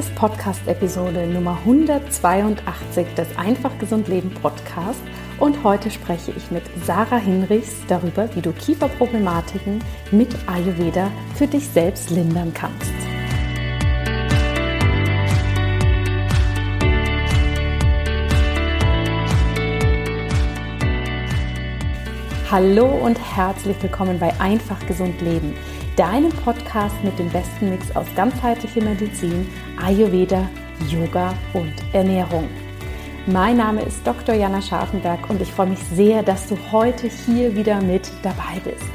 ist 0.00 0.14
Podcast-Episode 0.14 1.26
Nummer 1.26 1.58
182 1.58 3.06
des 3.18 3.36
Einfach 3.36 3.78
Gesund 3.78 4.08
Leben 4.08 4.30
Podcast 4.30 5.02
und 5.38 5.62
heute 5.62 5.90
spreche 5.90 6.32
ich 6.34 6.50
mit 6.50 6.62
Sarah 6.86 7.18
Hinrichs 7.18 7.74
darüber, 7.86 8.34
wie 8.34 8.40
du 8.40 8.50
Kieferproblematiken 8.52 9.84
mit 10.10 10.34
Ayurveda 10.46 11.10
für 11.34 11.46
dich 11.46 11.68
selbst 11.68 12.08
lindern 12.08 12.54
kannst. 12.54 12.90
Hallo 22.50 22.86
und 22.86 23.18
herzlich 23.36 23.76
willkommen 23.82 24.18
bei 24.18 24.32
Einfach 24.40 24.86
Gesund 24.86 25.20
Leben, 25.20 25.54
deinem 26.00 26.32
Podcast 26.32 26.96
mit 27.04 27.18
dem 27.18 27.28
besten 27.28 27.68
Mix 27.68 27.94
aus 27.94 28.06
ganzheitlicher 28.16 28.82
Medizin, 28.82 29.46
Ayurveda, 29.84 30.48
Yoga 30.88 31.34
und 31.52 31.74
Ernährung. 31.92 32.48
Mein 33.26 33.58
Name 33.58 33.82
ist 33.82 34.06
Dr. 34.06 34.34
Jana 34.34 34.62
Scharfenberg 34.62 35.28
und 35.28 35.42
ich 35.42 35.52
freue 35.52 35.66
mich 35.66 35.78
sehr, 35.94 36.22
dass 36.22 36.48
du 36.48 36.56
heute 36.72 37.06
hier 37.06 37.54
wieder 37.54 37.82
mit 37.82 38.10
dabei 38.22 38.58
bist. 38.64 38.86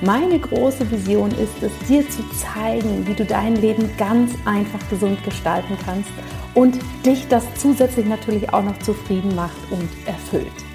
Meine 0.00 0.40
große 0.40 0.90
Vision 0.90 1.30
ist 1.30 1.62
es, 1.62 1.70
dir 1.86 2.02
zu 2.10 2.28
zeigen, 2.30 3.06
wie 3.06 3.14
du 3.14 3.24
dein 3.24 3.54
Leben 3.54 3.88
ganz 3.96 4.32
einfach 4.44 4.80
gesund 4.90 5.22
gestalten 5.22 5.78
kannst 5.84 6.10
und 6.54 6.80
dich 7.06 7.28
das 7.28 7.44
zusätzlich 7.58 8.06
natürlich 8.06 8.52
auch 8.52 8.64
noch 8.64 8.80
zufrieden 8.80 9.36
macht 9.36 9.70
und 9.70 9.88
erfüllt. 10.04 10.69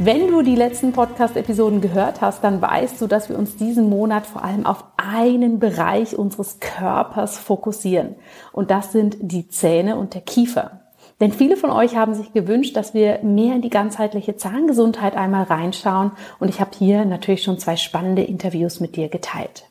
Wenn 0.00 0.26
du 0.26 0.42
die 0.42 0.56
letzten 0.56 0.90
Podcast-Episoden 0.90 1.80
gehört 1.80 2.20
hast, 2.20 2.42
dann 2.42 2.60
weißt 2.60 3.00
du, 3.00 3.06
dass 3.06 3.28
wir 3.28 3.38
uns 3.38 3.56
diesen 3.56 3.88
Monat 3.88 4.26
vor 4.26 4.42
allem 4.42 4.66
auf 4.66 4.84
einen 4.96 5.60
Bereich 5.60 6.18
unseres 6.18 6.58
Körpers 6.58 7.38
fokussieren. 7.38 8.16
Und 8.50 8.72
das 8.72 8.90
sind 8.90 9.16
die 9.20 9.46
Zähne 9.46 9.94
und 9.94 10.14
der 10.14 10.22
Kiefer. 10.22 10.80
Denn 11.20 11.30
viele 11.30 11.56
von 11.56 11.70
euch 11.70 11.94
haben 11.94 12.14
sich 12.14 12.32
gewünscht, 12.32 12.76
dass 12.76 12.92
wir 12.92 13.20
mehr 13.22 13.54
in 13.54 13.62
die 13.62 13.70
ganzheitliche 13.70 14.36
Zahngesundheit 14.36 15.16
einmal 15.16 15.44
reinschauen. 15.44 16.10
Und 16.40 16.48
ich 16.48 16.60
habe 16.60 16.72
hier 16.76 17.04
natürlich 17.04 17.44
schon 17.44 17.60
zwei 17.60 17.76
spannende 17.76 18.22
Interviews 18.22 18.80
mit 18.80 18.96
dir 18.96 19.08
geteilt. 19.08 19.68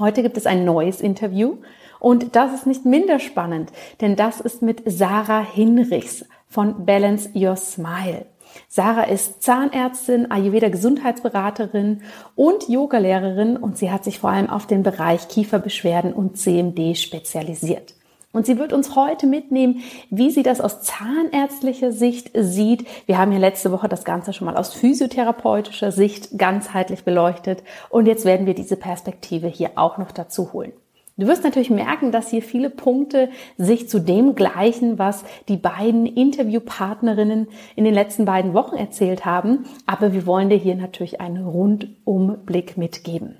Heute 0.00 0.22
gibt 0.22 0.36
es 0.36 0.46
ein 0.46 0.64
neues 0.64 1.00
Interview 1.00 1.58
und 2.00 2.34
das 2.34 2.52
ist 2.52 2.66
nicht 2.66 2.84
minder 2.84 3.20
spannend, 3.20 3.70
denn 4.00 4.16
das 4.16 4.40
ist 4.40 4.62
mit 4.62 4.82
Sarah 4.84 5.44
Hinrichs 5.44 6.24
von 6.48 6.84
Balance 6.86 7.30
Your 7.36 7.54
Smile. 7.54 8.26
Sarah 8.68 9.04
ist 9.04 9.42
Zahnärztin, 9.42 10.30
Ayurveda 10.30 10.68
Gesundheitsberaterin 10.68 12.02
und 12.34 12.68
Yogalehrerin 12.68 13.56
und 13.56 13.78
sie 13.78 13.90
hat 13.90 14.04
sich 14.04 14.18
vor 14.18 14.30
allem 14.30 14.50
auf 14.50 14.66
den 14.66 14.82
Bereich 14.82 15.28
Kieferbeschwerden 15.28 16.12
und 16.12 16.38
CMD 16.38 16.96
spezialisiert. 16.96 17.94
Und 18.32 18.46
sie 18.46 18.58
wird 18.58 18.72
uns 18.72 18.96
heute 18.96 19.26
mitnehmen, 19.26 19.82
wie 20.08 20.30
sie 20.30 20.42
das 20.42 20.60
aus 20.60 20.80
zahnärztlicher 20.80 21.92
Sicht 21.92 22.30
sieht. 22.34 22.86
Wir 23.06 23.18
haben 23.18 23.30
ja 23.30 23.38
letzte 23.38 23.70
Woche 23.72 23.88
das 23.88 24.04
Ganze 24.04 24.32
schon 24.32 24.46
mal 24.46 24.56
aus 24.56 24.72
physiotherapeutischer 24.72 25.92
Sicht 25.92 26.38
ganzheitlich 26.38 27.04
beleuchtet. 27.04 27.62
Und 27.90 28.06
jetzt 28.06 28.24
werden 28.24 28.46
wir 28.46 28.54
diese 28.54 28.76
Perspektive 28.76 29.48
hier 29.48 29.72
auch 29.74 29.98
noch 29.98 30.12
dazu 30.12 30.54
holen. 30.54 30.72
Du 31.22 31.28
wirst 31.28 31.44
natürlich 31.44 31.70
merken, 31.70 32.10
dass 32.10 32.30
hier 32.30 32.42
viele 32.42 32.68
Punkte 32.68 33.28
sich 33.56 33.88
zu 33.88 34.00
dem 34.00 34.34
gleichen, 34.34 34.98
was 34.98 35.22
die 35.46 35.56
beiden 35.56 36.04
Interviewpartnerinnen 36.04 37.46
in 37.76 37.84
den 37.84 37.94
letzten 37.94 38.24
beiden 38.24 38.54
Wochen 38.54 38.74
erzählt 38.74 39.24
haben. 39.24 39.64
Aber 39.86 40.12
wir 40.12 40.26
wollen 40.26 40.50
dir 40.50 40.58
hier 40.58 40.74
natürlich 40.74 41.20
einen 41.20 41.46
Rundumblick 41.46 42.76
mitgeben. 42.76 43.38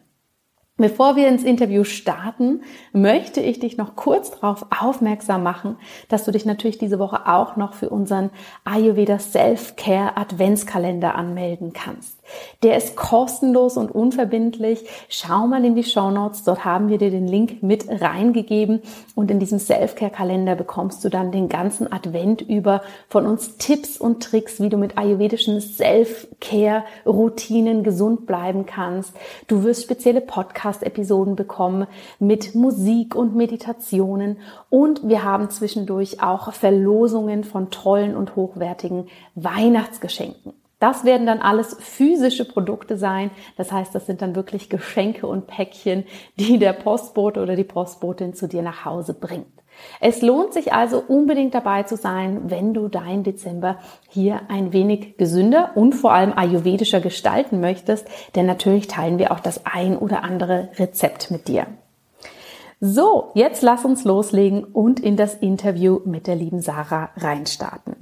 Bevor 0.77 1.17
wir 1.17 1.27
ins 1.27 1.43
Interview 1.43 1.83
starten, 1.83 2.63
möchte 2.93 3.41
ich 3.41 3.59
dich 3.59 3.77
noch 3.77 3.97
kurz 3.97 4.31
darauf 4.31 4.67
aufmerksam 4.81 5.43
machen, 5.43 5.77
dass 6.09 6.25
du 6.25 6.31
dich 6.31 6.47
natürlich 6.47 6.79
diese 6.79 7.01
Woche 7.01 7.27
auch 7.27 7.57
noch 7.57 7.75
für 7.75 7.91
unseren 7.91 8.31
Ayurveda 8.65 9.19
Self-Care 9.19 10.17
Adventskalender 10.17 11.17
anmelden 11.17 11.73
kannst. 11.73 12.22
Der 12.63 12.77
ist 12.77 12.95
kostenlos 12.97 13.77
und 13.77 13.91
unverbindlich. 13.91 14.85
Schau 15.09 15.47
mal 15.47 15.65
in 15.65 15.75
die 15.75 15.85
Show 15.85 16.11
Notes, 16.11 16.45
dort 16.45 16.65
haben 16.65 16.89
wir 16.89 16.99
dir 16.99 17.11
den 17.11 17.27
Link 17.27 17.63
mit 17.63 17.87
reingegeben 17.89 18.83
und 19.15 19.31
in 19.31 19.41
diesem 19.41 19.59
Self-Care-Kalender 19.59 20.55
bekommst 20.55 21.03
du 21.05 21.09
dann 21.09 21.33
den 21.33 21.49
ganzen 21.49 21.91
Advent 21.93 22.43
über 22.43 22.83
von 23.09 23.27
uns 23.27 23.57
Tipps 23.57 23.99
und 23.99 24.23
Tricks, 24.23 24.61
wie 24.61 24.69
du 24.69 24.77
mit 24.77 24.99
ayurvedischen 24.99 25.61
Self-Care-Routinen 25.61 27.83
gesund 27.83 28.27
bleiben 28.27 28.67
kannst. 28.67 29.15
Du 29.49 29.65
wirst 29.65 29.83
spezielle 29.83 30.21
Podcast-Episoden 30.21 31.35
bekommen 31.37 31.87
mit 32.19 32.55
Musik 32.55 33.15
und 33.15 33.35
Meditationen 33.35 34.37
und 34.71 35.09
wir 35.09 35.25
haben 35.25 35.49
zwischendurch 35.51 36.23
auch 36.23 36.53
Verlosungen 36.53 37.45
von 37.45 37.71
tollen 37.71 38.17
und 38.17 38.37
hochwertigen 38.37 39.09
Weihnachtsgeschenken. 39.35 40.53
Das 40.83 41.05
werden 41.05 41.29
dann 41.29 41.39
alles 41.39 41.77
physische 41.79 42.45
Produkte 42.45 42.99
sein. 42.99 43.31
Das 43.57 43.71
heißt, 43.71 43.95
das 43.95 44.05
sind 44.07 44.21
dann 44.21 44.35
wirklich 44.35 44.69
Geschenke 44.69 45.29
und 45.29 45.47
Päckchen, 45.47 46.03
die 46.41 46.59
der 46.59 46.73
Postbote 46.73 47.41
oder 47.41 47.55
die 47.55 47.63
Postbotin 47.63 48.35
zu 48.35 48.49
dir 48.49 48.63
nach 48.63 48.85
Hause 48.85 49.15
bringt. 49.15 49.47
Es 50.01 50.23
lohnt 50.23 50.53
sich 50.53 50.73
also 50.73 50.99
unbedingt 51.07 51.55
dabei 51.55 51.85
zu 51.85 51.97
sein, 51.97 52.51
wenn 52.51 52.75
du 52.75 52.89
dein 52.89 53.23
Dezember 53.23 53.79
hier 54.09 54.41
ein 54.49 54.73
wenig 54.73 55.17
gesünder 55.19 55.71
und 55.77 55.93
vor 55.95 56.13
allem 56.13 56.33
ayurvedischer 56.33 57.01
gestalten 57.01 57.61
möchtest, 57.61 58.09
denn 58.35 58.47
natürlich 58.47 58.89
teilen 58.89 59.21
wir 59.21 59.31
auch 59.31 59.41
das 59.41 59.65
ein 59.65 59.97
oder 59.97 60.25
andere 60.25 60.69
Rezept 60.81 61.31
mit 61.31 61.47
dir. 61.47 61.69
So, 62.81 63.31
jetzt 63.35 63.63
lass 63.63 63.85
uns 63.85 64.03
loslegen 64.03 64.65
und 64.65 64.99
in 64.99 65.17
das 65.17 65.37
Interview 65.37 66.01
mit 66.05 66.27
der 66.27 66.35
lieben 66.35 66.61
Sarah 66.61 67.11
reinstarten. 67.17 67.95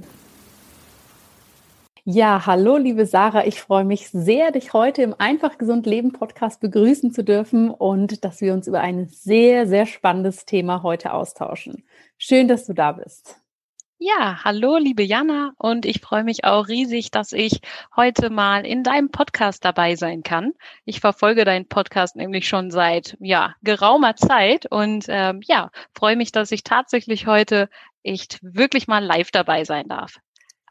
Ja, 2.12 2.44
hallo, 2.44 2.76
liebe 2.76 3.06
Sarah. 3.06 3.46
Ich 3.46 3.60
freue 3.60 3.84
mich 3.84 4.08
sehr, 4.08 4.50
dich 4.50 4.72
heute 4.72 5.00
im 5.02 5.14
Einfach 5.16 5.58
Gesund 5.58 5.86
Leben 5.86 6.12
Podcast 6.12 6.60
begrüßen 6.60 7.12
zu 7.12 7.22
dürfen 7.22 7.70
und 7.70 8.24
dass 8.24 8.40
wir 8.40 8.52
uns 8.52 8.66
über 8.66 8.80
ein 8.80 9.06
sehr, 9.06 9.68
sehr 9.68 9.86
spannendes 9.86 10.44
Thema 10.44 10.82
heute 10.82 11.12
austauschen. 11.12 11.84
Schön, 12.18 12.48
dass 12.48 12.66
du 12.66 12.72
da 12.72 12.90
bist. 12.90 13.36
Ja, 13.98 14.42
hallo, 14.42 14.76
liebe 14.76 15.04
Jana. 15.04 15.52
Und 15.56 15.86
ich 15.86 16.00
freue 16.00 16.24
mich 16.24 16.42
auch 16.42 16.66
riesig, 16.66 17.12
dass 17.12 17.30
ich 17.32 17.60
heute 17.94 18.28
mal 18.28 18.66
in 18.66 18.82
deinem 18.82 19.12
Podcast 19.12 19.64
dabei 19.64 19.94
sein 19.94 20.24
kann. 20.24 20.54
Ich 20.84 20.98
verfolge 20.98 21.44
deinen 21.44 21.68
Podcast 21.68 22.16
nämlich 22.16 22.48
schon 22.48 22.72
seit, 22.72 23.16
ja, 23.20 23.54
geraumer 23.62 24.16
Zeit 24.16 24.66
und 24.66 25.04
ähm, 25.06 25.42
ja, 25.44 25.70
freue 25.94 26.16
mich, 26.16 26.32
dass 26.32 26.50
ich 26.50 26.64
tatsächlich 26.64 27.28
heute 27.28 27.68
echt 28.02 28.40
wirklich 28.42 28.88
mal 28.88 29.04
live 29.04 29.30
dabei 29.30 29.62
sein 29.62 29.86
darf. 29.86 30.18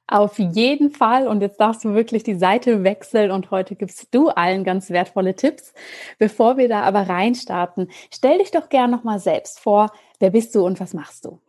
Auf 0.10 0.40
jeden 0.40 0.90
Fall. 0.90 1.28
Und 1.28 1.42
jetzt 1.42 1.60
darfst 1.60 1.84
du 1.86 1.94
wirklich 1.94 2.24
die 2.24 2.36
Seite 2.36 2.84
wechseln 2.84 3.30
und 3.30 3.52
heute 3.52 3.76
gibst 3.76 4.08
du 4.14 4.30
allen 4.30 4.64
ganz 4.64 4.90
wertvolle 4.90 5.36
Tipps. 5.36 5.74
Bevor 6.18 6.58
wir 6.58 6.68
da 6.68 6.82
aber 6.82 7.08
reinstarten, 7.08 7.92
stell 8.12 8.40
dich 8.40 8.50
doch 8.50 8.70
gern 8.70 8.90
nochmal 8.90 9.20
selbst 9.20 9.60
vor. 9.60 9.92
Wer 10.20 10.32
bist 10.32 10.56
du 10.56 10.66
und 10.66 10.80
was 10.80 10.96
machst 10.96 11.26
du? 11.26 11.40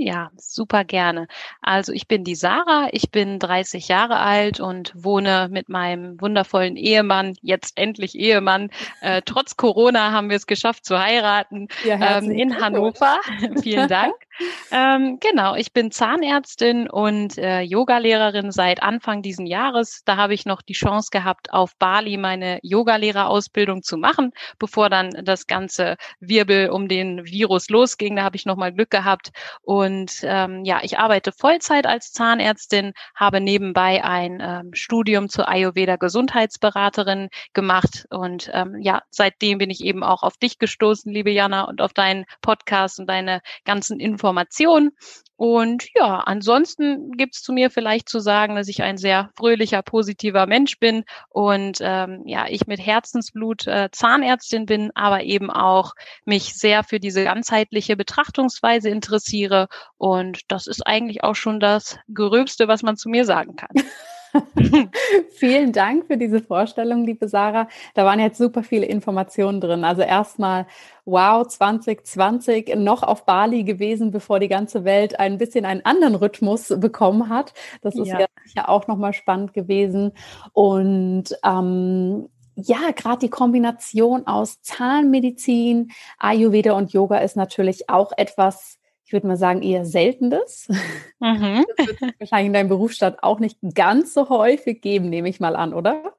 Ja, 0.00 0.30
super 0.36 0.84
gerne. 0.84 1.26
Also 1.60 1.92
ich 1.92 2.06
bin 2.06 2.22
die 2.22 2.36
Sarah, 2.36 2.88
ich 2.92 3.10
bin 3.10 3.40
30 3.40 3.88
Jahre 3.88 4.18
alt 4.18 4.60
und 4.60 4.92
wohne 4.94 5.48
mit 5.50 5.68
meinem 5.68 6.20
wundervollen 6.20 6.76
Ehemann, 6.76 7.34
jetzt 7.42 7.76
endlich 7.76 8.14
Ehemann. 8.14 8.70
Äh, 9.00 9.22
trotz 9.24 9.56
Corona 9.56 10.12
haben 10.12 10.30
wir 10.30 10.36
es 10.36 10.46
geschafft 10.46 10.84
zu 10.84 10.98
heiraten 11.00 11.66
ja, 11.84 12.18
ähm, 12.18 12.30
in 12.30 12.60
Hannover. 12.60 13.18
Vielen 13.62 13.88
Dank. 13.88 14.14
Ähm, 14.70 15.18
genau, 15.20 15.54
ich 15.54 15.72
bin 15.72 15.90
Zahnärztin 15.90 16.88
und 16.88 17.38
äh, 17.38 17.60
Yogalehrerin 17.60 18.52
seit 18.52 18.82
Anfang 18.82 19.22
diesen 19.22 19.46
Jahres. 19.46 20.02
Da 20.04 20.16
habe 20.16 20.34
ich 20.34 20.46
noch 20.46 20.62
die 20.62 20.74
Chance 20.74 21.08
gehabt, 21.10 21.52
auf 21.52 21.76
Bali 21.78 22.16
meine 22.16 22.60
Yogalehrerausbildung 22.62 23.82
zu 23.82 23.96
machen, 23.96 24.32
bevor 24.58 24.90
dann 24.90 25.10
das 25.24 25.46
ganze 25.46 25.96
Wirbel 26.20 26.70
um 26.70 26.88
den 26.88 27.24
Virus 27.24 27.68
losging. 27.68 28.16
Da 28.16 28.22
habe 28.22 28.36
ich 28.36 28.46
noch 28.46 28.56
mal 28.56 28.72
Glück 28.72 28.90
gehabt. 28.90 29.30
Und 29.62 30.20
ähm, 30.22 30.64
ja, 30.64 30.80
ich 30.82 30.98
arbeite 30.98 31.32
Vollzeit 31.32 31.86
als 31.86 32.12
Zahnärztin, 32.12 32.92
habe 33.14 33.40
nebenbei 33.40 34.04
ein 34.04 34.40
ähm, 34.40 34.70
Studium 34.74 35.28
zur 35.28 35.48
Ayurveda 35.48 35.96
Gesundheitsberaterin 35.96 37.28
gemacht. 37.54 38.06
Und 38.10 38.50
ähm, 38.52 38.76
ja, 38.80 39.02
seitdem 39.10 39.58
bin 39.58 39.70
ich 39.70 39.82
eben 39.82 40.04
auch 40.04 40.22
auf 40.22 40.36
dich 40.36 40.58
gestoßen, 40.58 41.12
liebe 41.12 41.30
Jana, 41.30 41.64
und 41.64 41.80
auf 41.80 41.92
deinen 41.92 42.24
Podcast 42.40 43.00
und 43.00 43.08
deine 43.08 43.40
ganzen 43.64 43.98
Infos 43.98 44.27
Information. 44.28 44.90
Und 45.36 45.86
ja, 45.94 46.18
ansonsten 46.18 47.12
gibt's 47.12 47.42
zu 47.42 47.52
mir 47.52 47.70
vielleicht 47.70 48.08
zu 48.08 48.18
sagen, 48.18 48.56
dass 48.56 48.66
ich 48.66 48.82
ein 48.82 48.98
sehr 48.98 49.30
fröhlicher, 49.36 49.82
positiver 49.82 50.46
Mensch 50.46 50.80
bin 50.80 51.04
und 51.28 51.78
ähm, 51.80 52.24
ja, 52.26 52.46
ich 52.48 52.66
mit 52.66 52.84
Herzensblut 52.84 53.68
äh, 53.68 53.88
Zahnärztin 53.92 54.66
bin, 54.66 54.90
aber 54.96 55.22
eben 55.22 55.50
auch 55.50 55.92
mich 56.24 56.54
sehr 56.54 56.82
für 56.82 56.98
diese 56.98 57.22
ganzheitliche 57.22 57.96
Betrachtungsweise 57.96 58.88
interessiere. 58.88 59.68
Und 59.96 60.40
das 60.48 60.66
ist 60.66 60.84
eigentlich 60.84 61.22
auch 61.22 61.36
schon 61.36 61.60
das 61.60 61.98
Gröbste, 62.12 62.66
was 62.66 62.82
man 62.82 62.96
zu 62.96 63.08
mir 63.08 63.24
sagen 63.24 63.54
kann. 63.54 63.70
Vielen 65.30 65.72
Dank 65.72 66.06
für 66.06 66.16
diese 66.16 66.40
Vorstellung, 66.40 67.04
liebe 67.04 67.28
Sarah. 67.28 67.68
Da 67.94 68.04
waren 68.04 68.20
jetzt 68.20 68.38
super 68.38 68.62
viele 68.62 68.86
Informationen 68.86 69.60
drin. 69.60 69.84
Also 69.84 70.02
erstmal, 70.02 70.66
wow, 71.04 71.46
2020 71.46 72.76
noch 72.76 73.02
auf 73.02 73.24
Bali 73.24 73.64
gewesen, 73.64 74.10
bevor 74.10 74.40
die 74.40 74.48
ganze 74.48 74.84
Welt 74.84 75.18
ein 75.18 75.38
bisschen 75.38 75.64
einen 75.64 75.84
anderen 75.84 76.14
Rhythmus 76.14 76.68
bekommen 76.78 77.28
hat. 77.28 77.54
Das 77.82 77.94
ist 77.94 78.08
ja, 78.08 78.26
ja 78.54 78.68
auch 78.68 78.86
nochmal 78.86 79.12
spannend 79.12 79.54
gewesen. 79.54 80.12
Und 80.52 81.36
ähm, 81.44 82.28
ja, 82.54 82.90
gerade 82.94 83.20
die 83.20 83.30
Kombination 83.30 84.26
aus 84.26 84.60
Zahnmedizin, 84.62 85.92
Ayurveda 86.18 86.72
und 86.72 86.92
Yoga 86.92 87.18
ist 87.18 87.36
natürlich 87.36 87.88
auch 87.88 88.10
etwas, 88.16 88.78
ich 89.08 89.12
würde 89.14 89.26
mal 89.26 89.38
sagen, 89.38 89.62
eher 89.62 89.86
Seltenes. 89.86 90.68
Mhm. 91.18 91.64
Das 91.78 91.86
wird 91.86 92.02
es 92.02 92.08
wahrscheinlich 92.20 92.48
in 92.48 92.52
deinem 92.52 92.68
Berufsstadt 92.68 93.22
auch 93.22 93.40
nicht 93.40 93.58
ganz 93.74 94.12
so 94.12 94.28
häufig 94.28 94.82
geben, 94.82 95.08
nehme 95.08 95.30
ich 95.30 95.40
mal 95.40 95.56
an, 95.56 95.72
oder? 95.72 96.12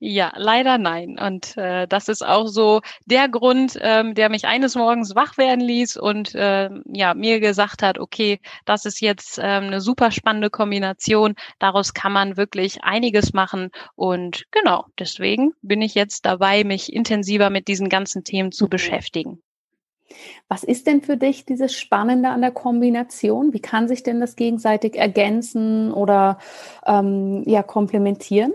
Ja, 0.00 0.32
leider 0.34 0.76
nein. 0.76 1.20
Und 1.20 1.56
äh, 1.56 1.86
das 1.86 2.08
ist 2.08 2.26
auch 2.26 2.48
so 2.48 2.80
der 3.06 3.28
Grund, 3.28 3.78
ähm, 3.80 4.16
der 4.16 4.28
mich 4.28 4.44
eines 4.44 4.74
Morgens 4.74 5.14
wach 5.14 5.38
werden 5.38 5.60
ließ 5.60 5.96
und 5.96 6.34
äh, 6.34 6.68
ja 6.92 7.14
mir 7.14 7.38
gesagt 7.38 7.80
hat, 7.80 8.00
okay, 8.00 8.40
das 8.64 8.86
ist 8.86 9.00
jetzt 9.00 9.38
ähm, 9.38 9.66
eine 9.66 9.80
super 9.80 10.10
spannende 10.10 10.50
Kombination. 10.50 11.36
Daraus 11.60 11.94
kann 11.94 12.10
man 12.10 12.36
wirklich 12.36 12.82
einiges 12.82 13.32
machen. 13.32 13.70
Und 13.94 14.46
genau, 14.50 14.86
deswegen 14.98 15.52
bin 15.62 15.80
ich 15.80 15.94
jetzt 15.94 16.26
dabei, 16.26 16.64
mich 16.64 16.92
intensiver 16.92 17.50
mit 17.50 17.68
diesen 17.68 17.88
ganzen 17.88 18.24
Themen 18.24 18.50
zu 18.50 18.64
mhm. 18.64 18.70
beschäftigen. 18.70 19.42
Was 20.48 20.64
ist 20.64 20.86
denn 20.86 21.02
für 21.02 21.16
dich 21.16 21.44
dieses 21.44 21.74
Spannende 21.74 22.28
an 22.28 22.40
der 22.40 22.50
Kombination? 22.50 23.52
Wie 23.52 23.60
kann 23.60 23.88
sich 23.88 24.02
denn 24.02 24.20
das 24.20 24.36
gegenseitig 24.36 24.96
ergänzen 24.96 25.92
oder 25.92 26.38
ähm, 26.86 27.42
ja 27.46 27.62
komplementieren? 27.62 28.52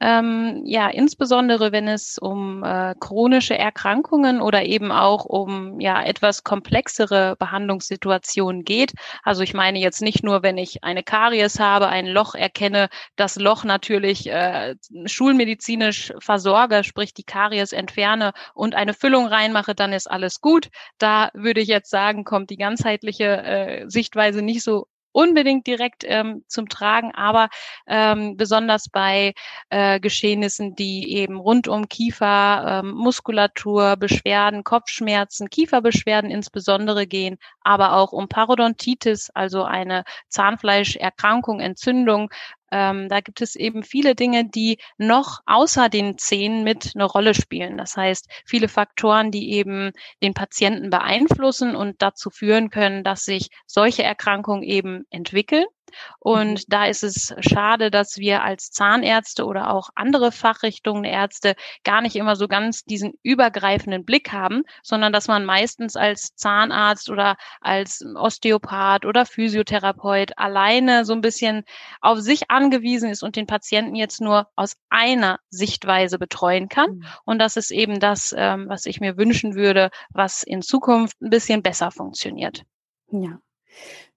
Ähm, 0.00 0.62
ja, 0.64 0.88
insbesondere 0.88 1.72
wenn 1.72 1.86
es 1.86 2.16
um 2.16 2.64
äh, 2.64 2.94
chronische 2.98 3.56
Erkrankungen 3.58 4.40
oder 4.40 4.64
eben 4.64 4.92
auch 4.92 5.26
um 5.26 5.78
ja 5.78 6.02
etwas 6.02 6.42
komplexere 6.42 7.36
Behandlungssituationen 7.38 8.64
geht. 8.64 8.94
Also 9.22 9.42
ich 9.42 9.52
meine 9.52 9.78
jetzt 9.78 10.00
nicht 10.00 10.24
nur, 10.24 10.42
wenn 10.42 10.56
ich 10.56 10.82
eine 10.84 11.02
Karies 11.02 11.60
habe, 11.60 11.88
ein 11.88 12.06
Loch 12.06 12.34
erkenne, 12.34 12.88
das 13.16 13.36
Loch 13.36 13.64
natürlich 13.64 14.26
äh, 14.30 14.74
schulmedizinisch 15.04 16.14
versorge, 16.18 16.82
sprich 16.82 17.12
die 17.12 17.24
Karies 17.24 17.72
entferne 17.72 18.32
und 18.54 18.74
eine 18.74 18.94
Füllung 18.94 19.26
reinmache, 19.26 19.74
dann 19.74 19.92
ist 19.92 20.10
alles 20.10 20.40
gut. 20.40 20.70
Da 20.96 21.28
würde 21.34 21.60
ich 21.60 21.68
jetzt 21.68 21.90
sagen, 21.90 22.24
kommt 22.24 22.48
die 22.48 22.56
ganzheitliche 22.56 23.42
äh, 23.42 23.84
Sichtweise 23.90 24.40
nicht 24.40 24.62
so 24.62 24.86
unbedingt 25.12 25.66
direkt 25.66 26.04
ähm, 26.06 26.44
zum 26.46 26.68
Tragen, 26.68 27.12
aber 27.14 27.48
ähm, 27.86 28.36
besonders 28.36 28.88
bei 28.88 29.34
äh, 29.70 30.00
Geschehnissen, 30.00 30.74
die 30.74 31.12
eben 31.16 31.38
rund 31.38 31.68
um 31.68 31.88
Kiefer, 31.88 32.82
ähm, 32.82 32.92
Muskulatur, 32.92 33.96
Beschwerden, 33.96 34.64
Kopfschmerzen, 34.64 35.50
Kieferbeschwerden 35.50 36.30
insbesondere 36.30 37.06
gehen, 37.06 37.38
aber 37.60 37.94
auch 37.94 38.12
um 38.12 38.28
Parodontitis, 38.28 39.30
also 39.30 39.64
eine 39.64 40.04
Zahnfleischerkrankung, 40.28 41.60
Entzündung, 41.60 42.30
ähm, 42.70 43.08
da 43.08 43.20
gibt 43.20 43.40
es 43.40 43.56
eben 43.56 43.82
viele 43.82 44.14
Dinge, 44.14 44.44
die 44.48 44.78
noch 44.98 45.40
außer 45.46 45.88
den 45.88 46.18
Zähnen 46.18 46.64
mit 46.64 46.92
eine 46.94 47.04
Rolle 47.04 47.34
spielen. 47.34 47.76
Das 47.76 47.96
heißt, 47.96 48.28
viele 48.46 48.68
Faktoren, 48.68 49.30
die 49.30 49.52
eben 49.52 49.92
den 50.22 50.34
Patienten 50.34 50.90
beeinflussen 50.90 51.74
und 51.76 52.02
dazu 52.02 52.30
führen 52.30 52.70
können, 52.70 53.04
dass 53.04 53.24
sich 53.24 53.50
solche 53.66 54.02
Erkrankungen 54.02 54.62
eben 54.62 55.04
entwickeln. 55.10 55.64
Und 56.18 56.60
mhm. 56.60 56.64
da 56.68 56.86
ist 56.86 57.02
es 57.02 57.34
schade, 57.40 57.90
dass 57.90 58.18
wir 58.18 58.42
als 58.42 58.70
Zahnärzte 58.70 59.44
oder 59.44 59.72
auch 59.72 59.90
andere 59.94 60.32
Fachrichtungen 60.32 61.04
Ärzte 61.04 61.54
gar 61.84 62.00
nicht 62.00 62.16
immer 62.16 62.36
so 62.36 62.48
ganz 62.48 62.84
diesen 62.84 63.14
übergreifenden 63.22 64.04
Blick 64.04 64.32
haben, 64.32 64.62
sondern 64.82 65.12
dass 65.12 65.28
man 65.28 65.44
meistens 65.44 65.96
als 65.96 66.34
Zahnarzt 66.34 67.10
oder 67.10 67.36
als 67.60 68.04
Osteopath 68.16 69.04
oder 69.04 69.26
Physiotherapeut 69.26 70.32
alleine 70.36 71.04
so 71.04 71.12
ein 71.12 71.20
bisschen 71.20 71.64
auf 72.00 72.18
sich 72.20 72.50
angewiesen 72.50 73.10
ist 73.10 73.22
und 73.22 73.36
den 73.36 73.46
Patienten 73.46 73.94
jetzt 73.94 74.20
nur 74.20 74.48
aus 74.56 74.76
einer 74.88 75.40
Sichtweise 75.50 76.18
betreuen 76.18 76.68
kann. 76.68 76.96
Mhm. 76.96 77.04
Und 77.24 77.38
das 77.38 77.56
ist 77.56 77.70
eben 77.70 78.00
das, 78.00 78.34
ähm, 78.36 78.68
was 78.68 78.86
ich 78.86 79.00
mir 79.00 79.16
wünschen 79.16 79.54
würde, 79.54 79.90
was 80.10 80.42
in 80.42 80.62
Zukunft 80.62 81.20
ein 81.20 81.30
bisschen 81.30 81.62
besser 81.62 81.90
funktioniert. 81.90 82.62
Ja, 83.10 83.38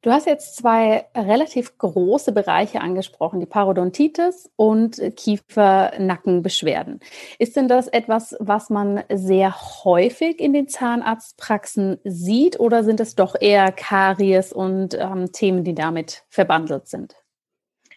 Du 0.04 0.12
hast 0.12 0.28
jetzt 0.28 0.58
zwei 0.58 1.06
relativ 1.16 1.78
große 1.78 2.34
Bereiche 2.34 2.82
angesprochen, 2.82 3.40
die 3.40 3.46
Parodontitis 3.46 4.52
und 4.58 4.98
Kiefer-Nackenbeschwerden. 4.98 7.00
Ist 7.40 7.56
denn 7.56 7.70
das 7.70 7.88
etwas, 7.88 8.36
was 8.42 8.70
man 8.70 9.06
sehr 9.10 9.56
häufig 9.86 10.42
in 10.42 10.52
den 10.52 10.68
Zahnarztpraxen 10.68 12.00
sieht 12.04 12.60
oder 12.60 12.84
sind 12.84 13.00
es 13.00 13.16
doch 13.16 13.36
eher 13.40 13.72
Karies 13.72 14.52
und 14.52 14.94
ähm, 14.94 15.32
Themen, 15.32 15.64
die 15.64 15.74
damit 15.74 16.26
verbandelt 16.28 16.90
sind? 16.90 17.16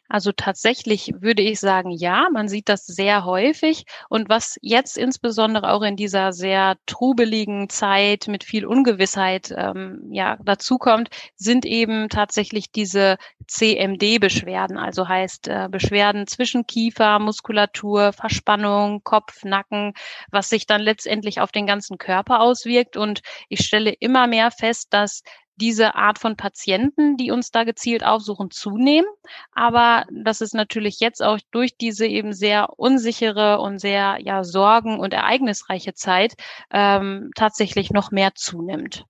Also 0.09 0.33
tatsächlich 0.33 1.13
würde 1.19 1.43
ich 1.43 1.61
sagen, 1.61 1.91
ja, 1.91 2.29
man 2.33 2.49
sieht 2.49 2.69
das 2.69 2.87
sehr 2.87 3.25
häufig. 3.25 3.85
Und 4.09 4.29
was 4.29 4.57
jetzt 4.63 4.97
insbesondere 4.97 5.73
auch 5.73 5.83
in 5.83 5.97
dieser 5.97 6.33
sehr 6.33 6.77
trubeligen 6.87 7.69
Zeit 7.69 8.29
mit 8.29 8.45
viel 8.45 8.67
Ungewissheit 8.67 9.53
ähm, 9.57 10.09
ja 10.11 10.39
dazukommt, 10.45 11.09
sind 11.37 11.65
eben 11.65 12.09
tatsächlich 12.09 12.71
diese 12.71 13.17
CMD-Beschwerden, 13.49 14.79
also 14.79 15.09
heißt 15.09 15.49
äh, 15.49 15.69
Beschwerden 15.71 16.27
zwischen 16.27 16.67
Kiefer, 16.67 17.19
Muskulatur, 17.19 18.13
Verspannung, 18.13 19.03
Kopf, 19.03 19.45
Nacken, 19.45 19.93
was 20.31 20.49
sich 20.49 20.67
dann 20.67 20.81
letztendlich 20.81 21.41
auf 21.41 21.53
den 21.53 21.67
ganzen 21.67 21.99
Körper 21.99 22.41
auswirkt. 22.41 22.97
Und 22.97 23.21
ich 23.49 23.65
stelle 23.65 23.91
immer 23.91 24.27
mehr 24.27 24.51
fest, 24.51 24.89
dass 24.91 25.23
diese 25.57 25.95
Art 25.95 26.19
von 26.19 26.37
Patienten, 26.37 27.17
die 27.17 27.31
uns 27.31 27.51
da 27.51 27.65
gezielt 27.65 28.05
aufsuchen, 28.05 28.51
zunehmen. 28.51 29.09
Aber 29.53 30.05
das 30.11 30.41
ist 30.41 30.55
natürlich 30.55 31.01
jetzt 31.01 31.23
auch 31.23 31.39
durch 31.51 31.77
diese 31.77 32.07
eben 32.07 32.33
sehr 32.33 32.79
unsichere 32.79 33.61
und 33.61 33.79
sehr 33.79 34.19
ja 34.21 34.45
sorgen- 34.45 35.01
und 35.01 35.13
ereignisreiche 35.13 35.95
Zeit 35.95 36.35
ähm, 36.71 37.31
tatsächlich 37.35 37.91
noch 37.91 38.11
mehr 38.11 38.35
zunimmt. 38.35 39.05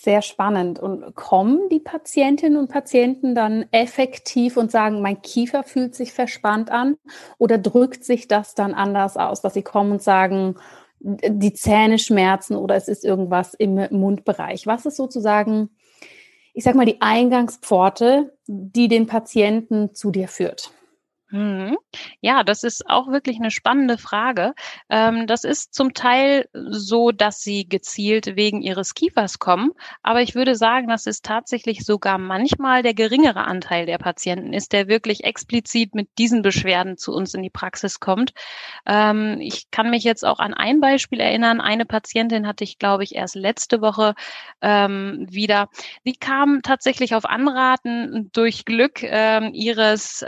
Sehr 0.00 0.22
spannend. 0.22 0.78
Und 0.78 1.16
kommen 1.16 1.68
die 1.70 1.80
Patientinnen 1.80 2.56
und 2.56 2.68
Patienten 2.68 3.34
dann 3.34 3.66
effektiv 3.72 4.56
und 4.56 4.70
sagen, 4.70 5.02
mein 5.02 5.22
Kiefer 5.22 5.64
fühlt 5.64 5.96
sich 5.96 6.12
verspannt 6.12 6.70
an? 6.70 6.96
Oder 7.36 7.58
drückt 7.58 8.04
sich 8.04 8.28
das 8.28 8.54
dann 8.54 8.74
anders 8.74 9.16
aus, 9.16 9.40
dass 9.40 9.54
sie 9.54 9.62
kommen 9.62 9.90
und 9.92 10.02
sagen, 10.02 10.54
die 11.00 11.52
Zähne 11.52 11.98
schmerzen 11.98 12.56
oder 12.56 12.76
es 12.76 12.88
ist 12.88 13.04
irgendwas 13.04 13.54
im 13.54 13.86
Mundbereich. 13.90 14.66
Was 14.66 14.86
ist 14.86 14.96
sozusagen, 14.96 15.70
ich 16.54 16.64
sag 16.64 16.74
mal, 16.74 16.86
die 16.86 17.00
Eingangspforte, 17.00 18.36
die 18.46 18.88
den 18.88 19.06
Patienten 19.06 19.94
zu 19.94 20.10
dir 20.10 20.28
führt? 20.28 20.72
Mhm. 21.30 21.76
Ja, 22.22 22.42
das 22.42 22.62
ist 22.62 22.88
auch 22.88 23.08
wirklich 23.08 23.36
eine 23.36 23.50
spannende 23.50 23.98
Frage. 23.98 24.54
Ähm, 24.88 25.26
das 25.26 25.44
ist 25.44 25.74
zum 25.74 25.92
Teil 25.92 26.46
so, 26.54 27.10
dass 27.12 27.40
sie 27.42 27.68
gezielt 27.68 28.34
wegen 28.36 28.62
ihres 28.62 28.94
Kiefers 28.94 29.38
kommen, 29.38 29.72
aber 30.02 30.22
ich 30.22 30.34
würde 30.34 30.54
sagen, 30.54 30.88
dass 30.88 31.06
es 31.06 31.20
tatsächlich 31.20 31.84
sogar 31.84 32.16
manchmal 32.16 32.82
der 32.82 32.94
geringere 32.94 33.44
Anteil 33.44 33.84
der 33.84 33.98
Patienten 33.98 34.54
ist, 34.54 34.72
der 34.72 34.88
wirklich 34.88 35.24
explizit 35.24 35.94
mit 35.94 36.08
diesen 36.16 36.40
Beschwerden 36.40 36.96
zu 36.96 37.12
uns 37.12 37.34
in 37.34 37.42
die 37.42 37.50
Praxis 37.50 38.00
kommt. 38.00 38.32
Ähm, 38.86 39.38
ich 39.40 39.70
kann 39.70 39.90
mich 39.90 40.04
jetzt 40.04 40.24
auch 40.24 40.38
an 40.38 40.54
ein 40.54 40.80
Beispiel 40.80 41.20
erinnern. 41.20 41.60
Eine 41.60 41.84
Patientin 41.84 42.46
hatte 42.46 42.64
ich, 42.64 42.78
glaube 42.78 43.04
ich, 43.04 43.14
erst 43.14 43.34
letzte 43.34 43.82
Woche 43.82 44.14
ähm, 44.62 45.26
wieder. 45.28 45.68
Die 46.06 46.14
kam 46.14 46.62
tatsächlich 46.62 47.14
auf 47.14 47.26
Anraten 47.26 48.30
durch 48.32 48.64
Glück 48.64 49.02
ihres, 49.02 50.24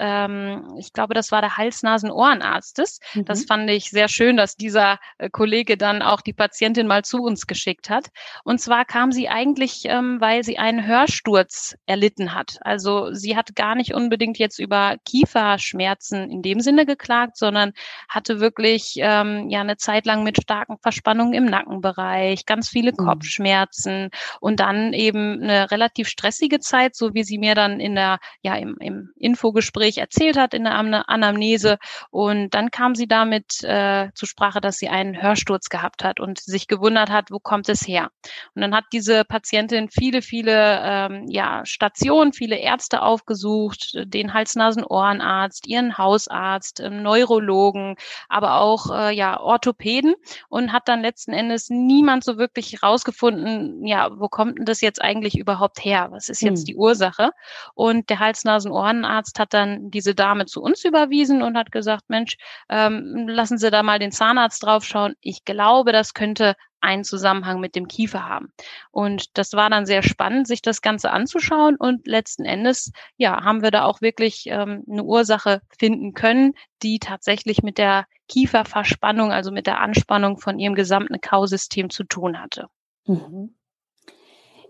ich 0.91 0.95
glaube, 0.95 1.15
das 1.15 1.31
war 1.31 1.41
der 1.41 1.57
Hals-Nasen-Ohrenarztes. 1.57 2.99
Mhm. 3.15 3.25
Das 3.25 3.45
fand 3.45 3.71
ich 3.71 3.91
sehr 3.91 4.09
schön, 4.09 4.37
dass 4.37 4.57
dieser 4.57 4.99
äh, 5.19 5.31
Kollege 5.31 5.77
dann 5.77 6.03
auch 6.03 6.21
die 6.21 6.33
Patientin 6.33 6.89
mal 6.89 7.05
zu 7.05 7.19
uns 7.19 7.47
geschickt 7.47 7.89
hat. 7.89 8.09
Und 8.43 8.61
zwar 8.61 8.85
kam 8.85 9.13
sie 9.13 9.29
eigentlich, 9.29 9.85
ähm, 9.85 10.21
weil 10.21 10.43
sie 10.43 10.59
einen 10.59 10.85
Hörsturz 10.85 11.77
erlitten 11.87 12.35
hat. 12.35 12.59
Also 12.63 13.13
sie 13.13 13.37
hat 13.37 13.55
gar 13.55 13.77
nicht 13.77 13.95
unbedingt 13.95 14.37
jetzt 14.39 14.59
über 14.59 14.97
Kieferschmerzen 15.05 16.29
in 16.29 16.43
dem 16.43 16.59
Sinne 16.59 16.87
geklagt, 16.87 17.37
sondern 17.37 17.71
hatte 18.09 18.41
wirklich 18.41 18.95
ähm, 18.97 19.49
ja 19.49 19.61
eine 19.61 19.77
Zeit 19.77 20.07
lang 20.07 20.25
mit 20.25 20.43
starken 20.43 20.77
Verspannungen 20.83 21.35
im 21.35 21.45
Nackenbereich, 21.45 22.47
ganz 22.47 22.69
viele 22.69 22.91
mhm. 22.91 22.97
Kopfschmerzen 22.97 24.11
und 24.41 24.59
dann 24.59 24.93
eben 24.93 25.41
eine 25.41 25.71
relativ 25.71 26.09
stressige 26.09 26.59
Zeit, 26.59 26.97
so 26.97 27.15
wie 27.15 27.23
sie 27.23 27.39
mir 27.39 27.55
dann 27.55 27.79
in 27.79 27.95
der 27.95 28.19
ja 28.43 28.57
im, 28.57 28.77
im 28.81 29.11
Infogespräch 29.17 29.99
erzählt 29.99 30.37
hat 30.37 30.53
in 30.53 30.65
der 30.65 30.80
Anamnese 30.89 31.79
und 32.11 32.51
dann 32.51 32.71
kam 32.71 32.95
sie 32.95 33.07
damit 33.07 33.63
äh, 33.65 34.09
zur 34.15 34.29
Sprache, 34.29 34.61
dass 34.61 34.79
sie 34.79 34.89
einen 34.89 35.21
Hörsturz 35.21 35.69
gehabt 35.69 36.05
hat 36.05 36.21
und 36.21 36.39
sich 36.39 36.69
gewundert 36.69 37.11
hat, 37.11 37.31
wo 37.31 37.39
kommt 37.39 37.69
es 37.69 37.87
her? 37.87 38.11
Und 38.55 38.63
dann 38.63 38.75
hat 38.75 38.85
diese 38.93 39.25
Patientin 39.25 39.89
viele, 39.91 40.23
viele 40.23 40.81
ähm, 40.83 41.27
ja, 41.29 41.65
Stationen, 41.65 42.33
viele 42.33 42.57
Ärzte 42.57 43.03
aufgesucht, 43.03 43.93
den 44.05 44.33
Hals-Nasen-Ohrenarzt, 44.33 45.67
ihren 45.67 45.99
Hausarzt, 45.99 46.81
ähm, 46.81 47.03
Neurologen, 47.03 47.97
aber 48.29 48.61
auch 48.61 48.91
äh, 48.91 49.15
ja 49.15 49.41
Orthopäden 49.41 50.15
und 50.49 50.73
hat 50.73 50.89
dann 50.89 51.03
letzten 51.03 51.33
Endes 51.33 51.69
niemand 51.71 52.25
so 52.25 52.39
wirklich 52.39 52.83
rausgefunden, 52.83 53.87
ja, 53.87 54.11
wo 54.19 54.29
kommt 54.29 54.59
denn 54.59 54.65
das 54.65 54.81
jetzt 54.81 55.03
eigentlich 55.03 55.39
überhaupt 55.39 55.85
her? 55.85 56.09
Was 56.11 56.29
ist 56.29 56.43
jetzt 56.43 56.61
hm. 56.61 56.65
die 56.67 56.77
Ursache? 56.77 57.31
Und 57.75 58.11
der 58.11 58.19
Hals-Nasen-Ohrenarzt 58.19 59.39
hat 59.39 59.55
dann 59.55 59.91
diese 59.91 60.15
Dame 60.15 60.47
zu 60.47 60.63
uns 60.63 60.70
überwiesen 60.85 61.43
und 61.43 61.57
hat 61.57 61.73
gesagt, 61.73 62.05
Mensch, 62.09 62.37
ähm, 62.69 63.27
lassen 63.29 63.59
Sie 63.59 63.71
da 63.71 63.83
mal 63.83 63.99
den 63.99 64.13
Zahnarzt 64.13 64.63
draufschauen. 64.63 65.15
Ich 65.21 65.45
glaube, 65.45 65.93
das 65.93 66.15
könnte 66.15 66.55
einen 66.81 67.05
Zusammenhang 67.05 67.61
mit 67.61 67.75
dem 67.75 67.89
Kiefer 67.89 68.27
haben. 68.27 68.53
Und 68.91 69.37
das 69.37 69.53
war 69.53 69.71
dann 69.71 69.87
sehr 69.87 70.03
spannend, 70.03 70.47
sich 70.47 70.63
das 70.63 70.81
Ganze 70.81 71.11
anzuschauen. 71.11 71.77
Und 71.77 72.07
letzten 72.07 72.45
Endes, 72.45 72.93
ja, 73.17 73.45
haben 73.45 73.63
wir 73.63 73.71
da 73.71 73.85
auch 73.85 74.01
wirklich 74.01 74.45
ähm, 74.47 74.85
eine 74.91 75.05
Ursache 75.05 75.61
finden 75.79 76.15
können, 76.15 76.55
die 76.83 76.99
tatsächlich 76.99 77.63
mit 77.63 77.79
der 77.79 78.07
Kieferverspannung, 78.29 79.33
also 79.33 79.51
mit 79.51 79.67
der 79.67 79.81
Anspannung 79.81 80.39
von 80.39 80.59
ihrem 80.59 80.75
gesamten 80.75 81.21
Kausystem 81.21 81.91
zu 81.91 82.05
tun 82.05 82.41
hatte. 82.41 82.69
Mhm. 83.07 83.55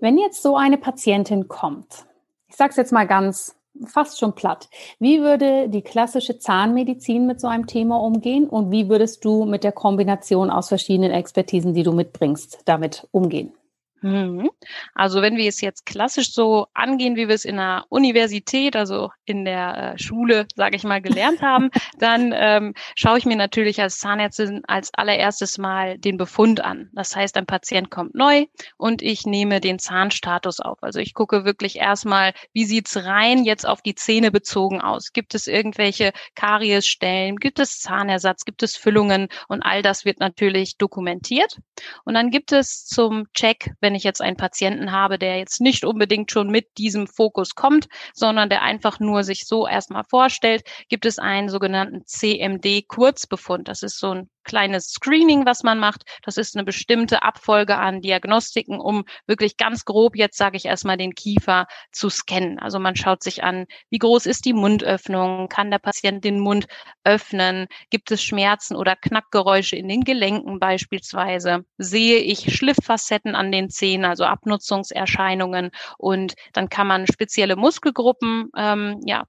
Wenn 0.00 0.18
jetzt 0.18 0.42
so 0.42 0.56
eine 0.56 0.78
Patientin 0.78 1.46
kommt, 1.46 2.06
ich 2.48 2.56
sage 2.56 2.70
es 2.70 2.76
jetzt 2.76 2.92
mal 2.92 3.06
ganz 3.06 3.54
fast 3.84 4.18
schon 4.18 4.34
platt. 4.34 4.68
Wie 4.98 5.20
würde 5.20 5.68
die 5.68 5.82
klassische 5.82 6.38
Zahnmedizin 6.38 7.26
mit 7.26 7.40
so 7.40 7.48
einem 7.48 7.66
Thema 7.66 7.96
umgehen 8.00 8.48
und 8.48 8.70
wie 8.70 8.88
würdest 8.88 9.24
du 9.24 9.44
mit 9.44 9.64
der 9.64 9.72
Kombination 9.72 10.50
aus 10.50 10.68
verschiedenen 10.68 11.12
Expertisen, 11.12 11.74
die 11.74 11.82
du 11.82 11.92
mitbringst, 11.92 12.62
damit 12.64 13.06
umgehen? 13.10 13.52
Mhm. 14.02 14.50
Also 14.94 15.22
wenn 15.22 15.36
wir 15.36 15.48
es 15.48 15.60
jetzt 15.60 15.84
klassisch 15.86 16.32
so 16.32 16.66
angehen, 16.74 17.16
wie 17.16 17.28
wir 17.28 17.34
es 17.34 17.44
in 17.44 17.56
der 17.56 17.84
Universität, 17.88 18.76
also 18.76 19.10
in 19.24 19.44
der 19.44 19.94
äh, 19.94 19.98
Schule, 19.98 20.46
sage 20.54 20.76
ich 20.76 20.84
mal, 20.84 21.00
gelernt 21.00 21.42
haben, 21.42 21.70
dann 21.98 22.32
ähm, 22.34 22.74
schaue 22.94 23.18
ich 23.18 23.26
mir 23.26 23.36
natürlich 23.36 23.80
als 23.80 23.98
Zahnärztin 23.98 24.62
als 24.66 24.92
allererstes 24.94 25.58
mal 25.58 25.98
den 25.98 26.16
Befund 26.16 26.62
an. 26.62 26.90
Das 26.92 27.14
heißt, 27.14 27.36
ein 27.36 27.46
Patient 27.46 27.90
kommt 27.90 28.14
neu 28.14 28.46
und 28.76 29.02
ich 29.02 29.26
nehme 29.26 29.60
den 29.60 29.78
Zahnstatus 29.78 30.60
auf. 30.60 30.78
Also 30.82 30.98
ich 30.98 31.14
gucke 31.14 31.44
wirklich 31.44 31.76
erstmal, 31.76 32.32
wie 32.52 32.64
sieht's 32.64 33.04
rein 33.04 33.44
jetzt 33.44 33.66
auf 33.66 33.82
die 33.82 33.94
Zähne 33.94 34.30
bezogen 34.30 34.80
aus? 34.80 35.12
Gibt 35.12 35.34
es 35.34 35.46
irgendwelche 35.46 36.12
Kariesstellen? 36.34 37.36
Gibt 37.36 37.58
es 37.58 37.80
Zahnersatz? 37.80 38.44
Gibt 38.44 38.62
es 38.62 38.76
Füllungen? 38.76 39.28
Und 39.48 39.62
all 39.62 39.82
das 39.82 40.04
wird 40.04 40.20
natürlich 40.20 40.76
dokumentiert. 40.76 41.58
Und 42.04 42.14
dann 42.14 42.30
gibt 42.30 42.52
es 42.52 42.86
zum 42.86 43.26
Check, 43.34 43.72
wenn 43.80 43.89
wenn 43.90 43.96
ich 43.96 44.04
jetzt 44.04 44.22
einen 44.22 44.36
Patienten 44.36 44.92
habe, 44.92 45.18
der 45.18 45.38
jetzt 45.38 45.60
nicht 45.60 45.84
unbedingt 45.84 46.30
schon 46.30 46.48
mit 46.48 46.78
diesem 46.78 47.08
Fokus 47.08 47.56
kommt, 47.56 47.88
sondern 48.14 48.48
der 48.48 48.62
einfach 48.62 49.00
nur 49.00 49.24
sich 49.24 49.48
so 49.48 49.66
erstmal 49.66 50.04
vorstellt, 50.04 50.62
gibt 50.88 51.06
es 51.06 51.18
einen 51.18 51.48
sogenannten 51.48 52.06
CMD-Kurzbefund. 52.06 53.66
Das 53.66 53.82
ist 53.82 53.98
so 53.98 54.14
ein 54.14 54.30
kleines 54.44 54.90
Screening, 54.90 55.44
was 55.46 55.62
man 55.62 55.78
macht. 55.78 56.02
Das 56.22 56.36
ist 56.36 56.56
eine 56.56 56.64
bestimmte 56.64 57.22
Abfolge 57.22 57.76
an 57.76 58.00
Diagnostiken, 58.00 58.80
um 58.80 59.04
wirklich 59.26 59.56
ganz 59.56 59.84
grob 59.84 60.16
jetzt 60.16 60.36
sage 60.36 60.56
ich 60.56 60.64
erstmal 60.64 60.96
den 60.96 61.14
Kiefer 61.14 61.66
zu 61.92 62.08
scannen. 62.08 62.58
Also 62.58 62.78
man 62.78 62.96
schaut 62.96 63.22
sich 63.22 63.42
an, 63.44 63.66
wie 63.90 63.98
groß 63.98 64.26
ist 64.26 64.44
die 64.44 64.52
Mundöffnung, 64.52 65.48
kann 65.48 65.70
der 65.70 65.78
Patient 65.78 66.24
den 66.24 66.40
Mund 66.40 66.66
öffnen, 67.04 67.66
gibt 67.90 68.10
es 68.10 68.22
Schmerzen 68.22 68.76
oder 68.76 68.96
Knackgeräusche 68.96 69.76
in 69.76 69.88
den 69.88 70.02
Gelenken 70.02 70.58
beispielsweise, 70.58 71.64
sehe 71.76 72.18
ich 72.18 72.54
Schlifffacetten 72.54 73.34
an 73.34 73.52
den 73.52 73.68
Zähnen, 73.80 74.04
also 74.04 74.24
Abnutzungserscheinungen 74.24 75.70
und 75.96 76.34
dann 76.52 76.68
kann 76.68 76.86
man 76.86 77.06
spezielle 77.06 77.56
Muskelgruppen 77.56 78.50
ähm, 78.54 79.00
ja 79.06 79.24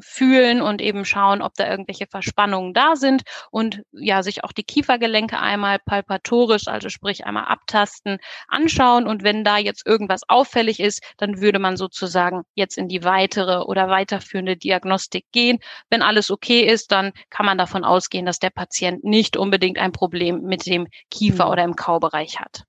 fühlen 0.00 0.60
und 0.62 0.80
eben 0.80 1.04
schauen, 1.04 1.42
ob 1.42 1.54
da 1.54 1.68
irgendwelche 1.68 2.06
Verspannungen 2.06 2.74
da 2.74 2.96
sind 2.96 3.22
und 3.50 3.82
ja, 3.92 4.22
sich 4.22 4.44
auch 4.44 4.52
die 4.52 4.62
Kiefergelenke 4.62 5.38
einmal 5.38 5.78
palpatorisch, 5.78 6.68
also 6.68 6.88
sprich 6.88 7.26
einmal 7.26 7.44
abtasten, 7.44 8.18
anschauen 8.48 9.06
und 9.06 9.22
wenn 9.22 9.44
da 9.44 9.58
jetzt 9.58 9.86
irgendwas 9.86 10.22
auffällig 10.28 10.80
ist, 10.80 11.02
dann 11.16 11.40
würde 11.40 11.58
man 11.58 11.76
sozusagen 11.76 12.42
jetzt 12.54 12.78
in 12.78 12.88
die 12.88 13.04
weitere 13.04 13.64
oder 13.64 13.88
weiterführende 13.88 14.56
Diagnostik 14.56 15.26
gehen. 15.32 15.58
Wenn 15.90 16.02
alles 16.02 16.30
okay 16.30 16.62
ist, 16.62 16.92
dann 16.92 17.12
kann 17.30 17.46
man 17.46 17.58
davon 17.58 17.84
ausgehen, 17.84 18.26
dass 18.26 18.38
der 18.38 18.50
Patient 18.50 19.04
nicht 19.04 19.36
unbedingt 19.36 19.78
ein 19.78 19.92
Problem 19.92 20.42
mit 20.42 20.66
dem 20.66 20.88
Kiefer 21.10 21.46
mhm. 21.46 21.50
oder 21.50 21.64
im 21.64 21.76
Kaubereich 21.76 22.40
hat. 22.40 22.64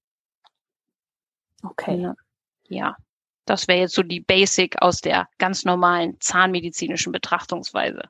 Okay. 1.65 2.11
Ja. 2.67 2.95
Das 3.45 3.67
wäre 3.67 3.79
jetzt 3.79 3.95
so 3.95 4.01
die 4.03 4.21
Basic 4.21 4.81
aus 4.81 5.01
der 5.01 5.27
ganz 5.37 5.65
normalen 5.65 6.17
zahnmedizinischen 6.19 7.11
Betrachtungsweise. 7.11 8.03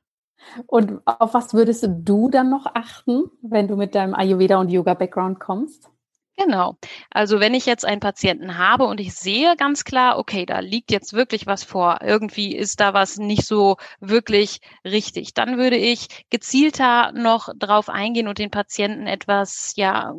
Und 0.68 1.02
auf 1.06 1.34
was 1.34 1.54
würdest 1.54 1.88
du 1.90 2.30
dann 2.30 2.50
noch 2.50 2.68
achten, 2.74 3.24
wenn 3.42 3.68
du 3.68 3.76
mit 3.76 3.96
deinem 3.96 4.14
Ayurveda 4.14 4.58
und 4.58 4.70
Yoga-Background 4.70 5.40
kommst? 5.40 5.90
Genau. 6.38 6.78
Also 7.12 7.40
wenn 7.40 7.54
ich 7.54 7.66
jetzt 7.66 7.86
einen 7.86 8.02
Patienten 8.02 8.58
habe 8.58 8.86
und 8.86 9.00
ich 9.00 9.14
sehe 9.16 9.56
ganz 9.56 9.86
klar, 9.86 10.20
okay, 10.20 10.46
da 10.46 10.60
liegt 10.60 10.92
jetzt 10.92 11.14
wirklich 11.14 11.48
was 11.48 11.64
vor, 11.64 12.00
irgendwie 12.02 12.54
ist 12.56 12.82
da 12.82 12.94
was 12.94 13.18
nicht 13.18 13.46
so 13.46 13.78
wirklich 14.02 14.60
richtig, 14.84 15.34
dann 15.34 15.58
würde 15.58 15.78
ich 15.78 16.26
gezielter 16.30 17.14
noch 17.14 17.50
drauf 17.58 17.88
eingehen 17.88 18.28
und 18.28 18.38
den 18.38 18.52
Patienten 18.52 19.08
etwas, 19.08 19.74
ja, 19.78 20.14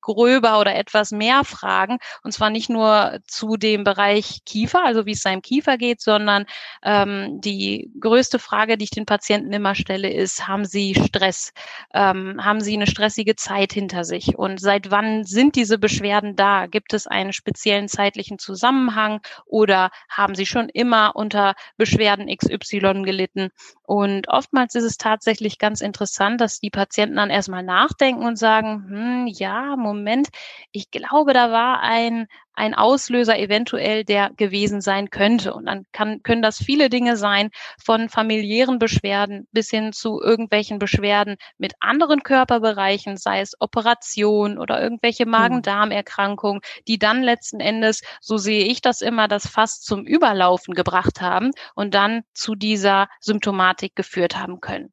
gröber 0.00 0.58
oder 0.60 0.74
etwas 0.74 1.12
mehr 1.12 1.44
Fragen. 1.44 1.98
Und 2.22 2.32
zwar 2.32 2.50
nicht 2.50 2.68
nur 2.68 3.20
zu 3.26 3.56
dem 3.56 3.84
Bereich 3.84 4.44
Kiefer, 4.44 4.84
also 4.84 5.06
wie 5.06 5.12
es 5.12 5.22
seinem 5.22 5.42
Kiefer 5.42 5.78
geht, 5.78 6.00
sondern 6.00 6.46
ähm, 6.82 7.40
die 7.40 7.90
größte 8.00 8.38
Frage, 8.38 8.76
die 8.76 8.84
ich 8.84 8.90
den 8.90 9.06
Patienten 9.06 9.52
immer 9.52 9.74
stelle, 9.74 10.10
ist, 10.10 10.48
haben 10.48 10.64
sie 10.64 10.94
Stress? 10.94 11.52
Ähm, 11.94 12.44
haben 12.44 12.60
sie 12.60 12.74
eine 12.74 12.86
stressige 12.86 13.36
Zeit 13.36 13.72
hinter 13.72 14.04
sich? 14.04 14.36
Und 14.36 14.60
seit 14.60 14.90
wann 14.90 15.24
sind 15.24 15.56
diese 15.56 15.78
Beschwerden 15.78 16.36
da? 16.36 16.66
Gibt 16.66 16.94
es 16.94 17.06
einen 17.06 17.32
speziellen 17.32 17.88
zeitlichen 17.88 18.38
Zusammenhang 18.38 19.20
oder 19.46 19.90
haben 20.08 20.34
sie 20.34 20.46
schon 20.46 20.68
immer 20.68 21.14
unter 21.14 21.54
Beschwerden 21.76 22.34
XY 22.34 23.02
gelitten? 23.02 23.50
Und 23.84 24.28
oftmals 24.28 24.74
ist 24.74 24.84
es 24.84 24.96
tatsächlich 24.96 25.58
ganz 25.58 25.80
interessant, 25.82 26.40
dass 26.40 26.60
die 26.60 26.70
Patienten 26.70 27.16
dann 27.16 27.30
erstmal 27.30 27.62
nachdenken 27.62 28.24
und 28.24 28.38
sagen, 28.38 28.86
hm, 28.88 29.26
ja, 29.26 29.51
Moment, 29.76 30.28
ich 30.70 30.90
glaube, 30.90 31.32
da 31.32 31.50
war 31.50 31.80
ein, 31.80 32.26
ein 32.54 32.74
Auslöser 32.74 33.38
eventuell, 33.38 34.04
der 34.04 34.30
gewesen 34.36 34.80
sein 34.80 35.10
könnte. 35.10 35.54
Und 35.54 35.66
dann 35.66 35.86
kann, 35.92 36.22
können 36.22 36.42
das 36.42 36.58
viele 36.58 36.88
Dinge 36.90 37.16
sein, 37.16 37.50
von 37.82 38.08
familiären 38.08 38.78
Beschwerden 38.78 39.46
bis 39.52 39.70
hin 39.70 39.92
zu 39.92 40.20
irgendwelchen 40.20 40.78
Beschwerden 40.78 41.36
mit 41.58 41.74
anderen 41.80 42.22
Körperbereichen, 42.22 43.16
sei 43.16 43.40
es 43.40 43.54
Operation 43.60 44.58
oder 44.58 44.82
irgendwelche 44.82 45.24
hm. 45.24 45.30
Magen-Darm-Erkrankungen, 45.30 46.60
die 46.88 46.98
dann 46.98 47.22
letzten 47.22 47.60
Endes, 47.60 48.02
so 48.20 48.36
sehe 48.36 48.64
ich 48.66 48.80
das 48.80 49.00
immer, 49.00 49.28
das 49.28 49.46
fast 49.46 49.84
zum 49.84 50.04
Überlaufen 50.04 50.74
gebracht 50.74 51.20
haben 51.20 51.50
und 51.74 51.94
dann 51.94 52.22
zu 52.34 52.54
dieser 52.54 53.08
Symptomatik 53.20 53.96
geführt 53.96 54.36
haben 54.36 54.60
können. 54.60 54.92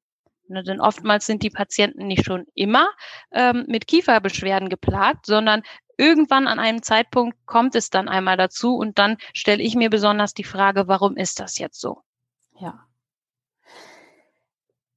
Ne, 0.49 0.63
denn 0.63 0.81
oftmals 0.81 1.27
sind 1.27 1.43
die 1.43 1.51
Patienten 1.51 2.07
nicht 2.07 2.25
schon 2.25 2.47
immer 2.55 2.89
ähm, 3.31 3.65
mit 3.67 3.85
Kieferbeschwerden 3.85 4.67
geplagt, 4.67 5.27
sondern 5.27 5.61
irgendwann 5.95 6.47
an 6.47 6.57
einem 6.57 6.81
Zeitpunkt 6.81 7.37
kommt 7.45 7.75
es 7.75 7.91
dann 7.91 8.09
einmal 8.09 8.35
dazu 8.35 8.75
und 8.75 8.97
dann 8.97 9.17
stelle 9.33 9.61
ich 9.61 9.75
mir 9.75 9.91
besonders 9.91 10.33
die 10.33 10.43
Frage, 10.43 10.87
warum 10.87 11.17
ist 11.17 11.39
das 11.39 11.59
jetzt 11.59 11.79
so? 11.79 12.01
Ja. 12.59 12.88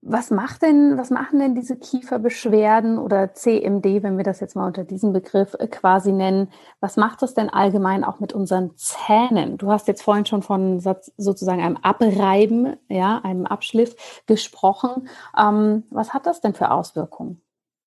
Was 0.05 0.33
macht 0.33 0.63
denn, 0.63 0.99
was 0.99 1.11
machen 1.11 1.39
denn 1.39 1.55
diese 1.55 1.77
Kieferbeschwerden 1.77 2.99
oder 2.99 3.35
CMD, 3.35 4.03
wenn 4.03 4.17
wir 4.17 4.25
das 4.25 4.41
jetzt 4.41 4.57
mal 4.57 4.67
unter 4.67 4.83
diesem 4.83 5.13
Begriff 5.13 5.55
äh, 5.61 5.69
quasi 5.69 6.11
nennen? 6.11 6.51
Was 6.81 6.97
macht 6.97 7.23
das 7.23 7.35
denn 7.35 7.49
allgemein 7.49 8.03
auch 8.03 8.19
mit 8.19 8.33
unseren 8.33 8.77
Zähnen? 8.77 9.59
Du 9.59 9.71
hast 9.71 9.87
jetzt 9.87 10.03
vorhin 10.03 10.27
schon 10.27 10.43
von 10.43 10.81
sozusagen 10.81 11.63
einem 11.63 11.77
Abreiben, 11.77 12.77
ja, 12.89 13.21
einem 13.23 13.47
Abschliff 13.47 14.25
gesprochen. 14.27 15.09
Ähm, 15.39 15.85
was 15.91 16.13
hat 16.13 16.27
das 16.27 16.41
denn 16.41 16.55
für 16.55 16.73
Auswirkungen? 16.73 17.41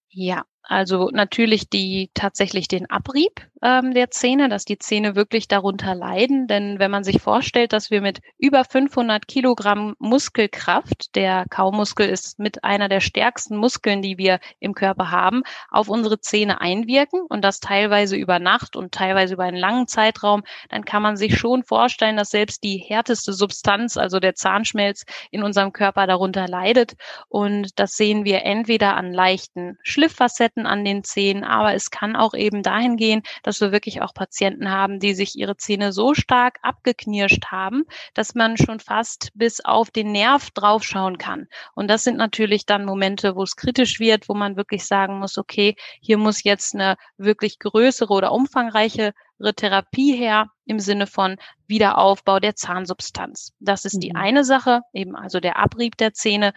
Ja, 0.09 0.43
Also 0.67 1.09
natürlich 1.11 1.69
die 1.69 2.09
tatsächlich 2.13 2.67
den 2.67 2.89
Abrieb 2.89 3.47
ähm, 3.61 3.93
der 3.93 4.11
Zähne, 4.11 4.49
dass 4.49 4.65
die 4.65 4.77
Zähne 4.77 5.15
wirklich 5.15 5.47
darunter 5.47 5.95
leiden. 5.95 6.47
Denn 6.47 6.79
wenn 6.79 6.91
man 6.91 7.03
sich 7.03 7.21
vorstellt, 7.21 7.73
dass 7.73 7.91
wir 7.91 8.01
mit 8.01 8.21
über 8.37 8.63
500 8.63 9.27
Kilogramm 9.27 9.95
Muskelkraft, 9.99 11.15
der 11.15 11.45
Kaumuskel 11.49 12.07
ist 12.07 12.39
mit 12.39 12.63
einer 12.63 12.89
der 12.89 12.99
stärksten 12.99 13.57
Muskeln, 13.57 14.01
die 14.01 14.17
wir 14.17 14.39
im 14.59 14.73
Körper 14.73 15.11
haben, 15.11 15.43
auf 15.69 15.89
unsere 15.89 16.19
Zähne 16.19 16.61
einwirken 16.61 17.21
und 17.27 17.43
das 17.43 17.59
teilweise 17.59 18.15
über 18.15 18.39
Nacht 18.39 18.75
und 18.75 18.91
teilweise 18.91 19.33
über 19.33 19.43
einen 19.43 19.57
langen 19.57 19.87
Zeitraum, 19.87 20.43
dann 20.69 20.85
kann 20.85 21.01
man 21.01 21.17
sich 21.17 21.37
schon 21.37 21.63
vorstellen, 21.63 22.17
dass 22.17 22.29
selbst 22.29 22.63
die 22.63 22.77
härteste 22.77 23.33
Substanz, 23.33 23.97
also 23.97 24.19
der 24.19 24.35
Zahnschmelz 24.35 25.05
in 25.31 25.43
unserem 25.43 25.73
Körper 25.73 26.07
darunter 26.07 26.47
leidet. 26.47 26.93
Und 27.29 27.79
das 27.79 27.93
sehen 27.93 28.25
wir 28.25 28.43
entweder 28.43 28.95
an 28.95 29.11
leichten 29.11 29.77
Schlifffacetten, 29.83 30.54
Facetten 30.55 30.65
an 30.65 30.85
den 30.85 31.03
Zähnen, 31.03 31.43
aber 31.43 31.73
es 31.73 31.91
kann 31.91 32.15
auch 32.15 32.33
eben 32.33 32.63
dahin 32.63 32.97
gehen, 32.97 33.21
dass 33.43 33.61
wir 33.61 33.71
wirklich 33.71 34.01
auch 34.01 34.13
Patienten 34.13 34.71
haben, 34.71 34.99
die 34.99 35.13
sich 35.13 35.37
ihre 35.37 35.57
Zähne 35.57 35.91
so 35.91 36.13
stark 36.13 36.59
abgeknirscht 36.61 37.45
haben, 37.47 37.83
dass 38.13 38.35
man 38.35 38.57
schon 38.57 38.79
fast 38.79 39.31
bis 39.35 39.63
auf 39.63 39.91
den 39.91 40.11
Nerv 40.11 40.51
draufschauen 40.51 41.17
kann. 41.17 41.47
Und 41.75 41.89
das 41.89 42.03
sind 42.03 42.17
natürlich 42.17 42.65
dann 42.65 42.85
Momente, 42.85 43.35
wo 43.35 43.43
es 43.43 43.55
kritisch 43.55 43.99
wird, 43.99 44.29
wo 44.29 44.33
man 44.33 44.55
wirklich 44.55 44.85
sagen 44.85 45.19
muss, 45.19 45.37
okay, 45.37 45.75
hier 46.01 46.17
muss 46.17 46.43
jetzt 46.43 46.73
eine 46.73 46.95
wirklich 47.17 47.59
größere 47.59 48.13
oder 48.13 48.31
umfangreiche 48.31 49.13
Therapie 49.39 50.15
her 50.15 50.47
im 50.65 50.79
Sinne 50.79 51.07
von 51.07 51.37
Wiederaufbau 51.67 52.39
der 52.39 52.55
Zahnsubstanz. 52.55 53.53
Das 53.59 53.85
ist 53.85 53.99
die 53.99 54.11
mhm. 54.11 54.15
eine 54.15 54.43
Sache, 54.43 54.81
eben 54.93 55.15
also 55.15 55.39
der 55.39 55.57
Abrieb 55.57 55.97
der 55.97 56.13
Zähne. 56.13 56.53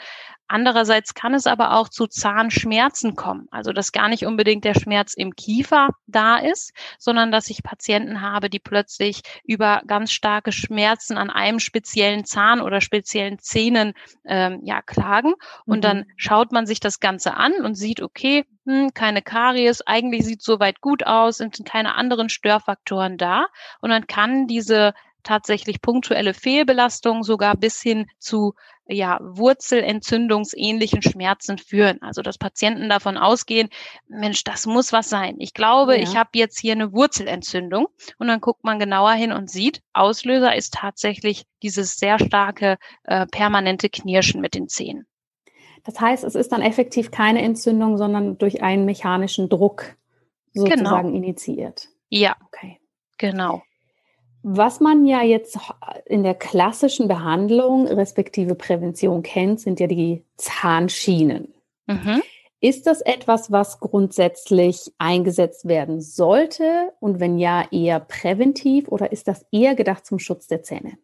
Andererseits 0.50 1.12
kann 1.12 1.34
es 1.34 1.46
aber 1.46 1.74
auch 1.74 1.90
zu 1.90 2.06
Zahnschmerzen 2.06 3.14
kommen. 3.16 3.48
Also 3.50 3.72
dass 3.72 3.92
gar 3.92 4.08
nicht 4.08 4.24
unbedingt 4.24 4.64
der 4.64 4.74
Schmerz 4.74 5.12
im 5.14 5.36
Kiefer 5.36 5.90
da 6.06 6.38
ist, 6.38 6.72
sondern 6.98 7.30
dass 7.30 7.50
ich 7.50 7.62
Patienten 7.62 8.22
habe, 8.22 8.48
die 8.48 8.58
plötzlich 8.58 9.20
über 9.44 9.82
ganz 9.86 10.10
starke 10.10 10.52
Schmerzen 10.52 11.18
an 11.18 11.28
einem 11.28 11.60
speziellen 11.60 12.24
Zahn 12.24 12.62
oder 12.62 12.80
speziellen 12.80 13.38
Zähnen 13.38 13.92
ähm, 14.24 14.60
ja 14.62 14.80
klagen. 14.80 15.34
Und 15.66 15.78
mhm. 15.78 15.82
dann 15.82 16.04
schaut 16.16 16.52
man 16.52 16.66
sich 16.66 16.80
das 16.80 16.98
Ganze 16.98 17.34
an 17.34 17.52
und 17.62 17.74
sieht, 17.74 18.00
okay, 18.00 18.46
hm, 18.68 18.92
keine 18.92 19.22
Karies, 19.22 19.80
eigentlich 19.86 20.26
sieht 20.26 20.42
soweit 20.42 20.82
gut 20.82 21.06
aus, 21.06 21.38
sind 21.38 21.64
keine 21.64 21.94
anderen 21.94 22.28
Störfaktoren 22.28 23.16
da. 23.16 23.46
Und 23.80 23.88
dann 23.88 24.06
kann 24.06 24.46
diese 24.46 24.92
tatsächlich 25.22 25.80
punktuelle 25.80 26.34
Fehlbelastung 26.34 27.22
sogar 27.22 27.56
bis 27.56 27.80
hin 27.80 28.06
zu 28.18 28.54
ja, 28.86 29.18
Wurzelentzündungsähnlichen 29.22 31.00
Schmerzen 31.00 31.56
führen. 31.56 32.02
Also 32.02 32.20
dass 32.20 32.36
Patienten 32.36 32.90
davon 32.90 33.16
ausgehen, 33.16 33.70
Mensch, 34.06 34.44
das 34.44 34.66
muss 34.66 34.92
was 34.92 35.08
sein. 35.08 35.36
Ich 35.38 35.54
glaube, 35.54 35.96
ja. 35.96 36.02
ich 36.02 36.14
habe 36.14 36.30
jetzt 36.34 36.60
hier 36.60 36.72
eine 36.72 36.92
Wurzelentzündung. 36.92 37.88
Und 38.18 38.28
dann 38.28 38.42
guckt 38.42 38.64
man 38.64 38.78
genauer 38.78 39.12
hin 39.12 39.32
und 39.32 39.50
sieht, 39.50 39.80
Auslöser 39.94 40.54
ist 40.54 40.74
tatsächlich 40.74 41.44
dieses 41.62 41.96
sehr 41.96 42.18
starke 42.18 42.76
äh, 43.04 43.26
permanente 43.26 43.88
Knirschen 43.88 44.42
mit 44.42 44.54
den 44.54 44.68
Zähnen. 44.68 45.06
Das 45.88 45.98
heißt, 46.02 46.24
es 46.24 46.34
ist 46.34 46.52
dann 46.52 46.60
effektiv 46.60 47.10
keine 47.10 47.40
Entzündung, 47.40 47.96
sondern 47.96 48.36
durch 48.36 48.62
einen 48.62 48.84
mechanischen 48.84 49.48
Druck 49.48 49.96
genau. 50.52 50.66
sozusagen 50.66 51.12
genau. 51.14 51.24
initiiert. 51.24 51.88
Ja. 52.10 52.36
Okay. 52.46 52.78
Genau. 53.16 53.62
Was 54.42 54.80
man 54.80 55.06
ja 55.06 55.22
jetzt 55.22 55.58
in 56.04 56.24
der 56.24 56.34
klassischen 56.34 57.08
Behandlung 57.08 57.86
respektive 57.86 58.54
Prävention 58.54 59.22
kennt, 59.22 59.60
sind 59.60 59.80
ja 59.80 59.86
die 59.86 60.26
Zahnschienen. 60.36 61.54
Mhm. 61.86 62.22
Ist 62.60 62.86
das 62.86 63.00
etwas, 63.00 63.50
was 63.50 63.80
grundsätzlich 63.80 64.92
eingesetzt 64.98 65.68
werden 65.68 66.02
sollte? 66.02 66.92
Und 67.00 67.18
wenn 67.18 67.38
ja, 67.38 67.66
eher 67.70 67.98
präventiv 67.98 68.88
oder 68.88 69.10
ist 69.10 69.26
das 69.26 69.46
eher 69.52 69.74
gedacht 69.74 70.04
zum 70.04 70.18
Schutz 70.18 70.48
der 70.48 70.62
Zähne? 70.62 70.98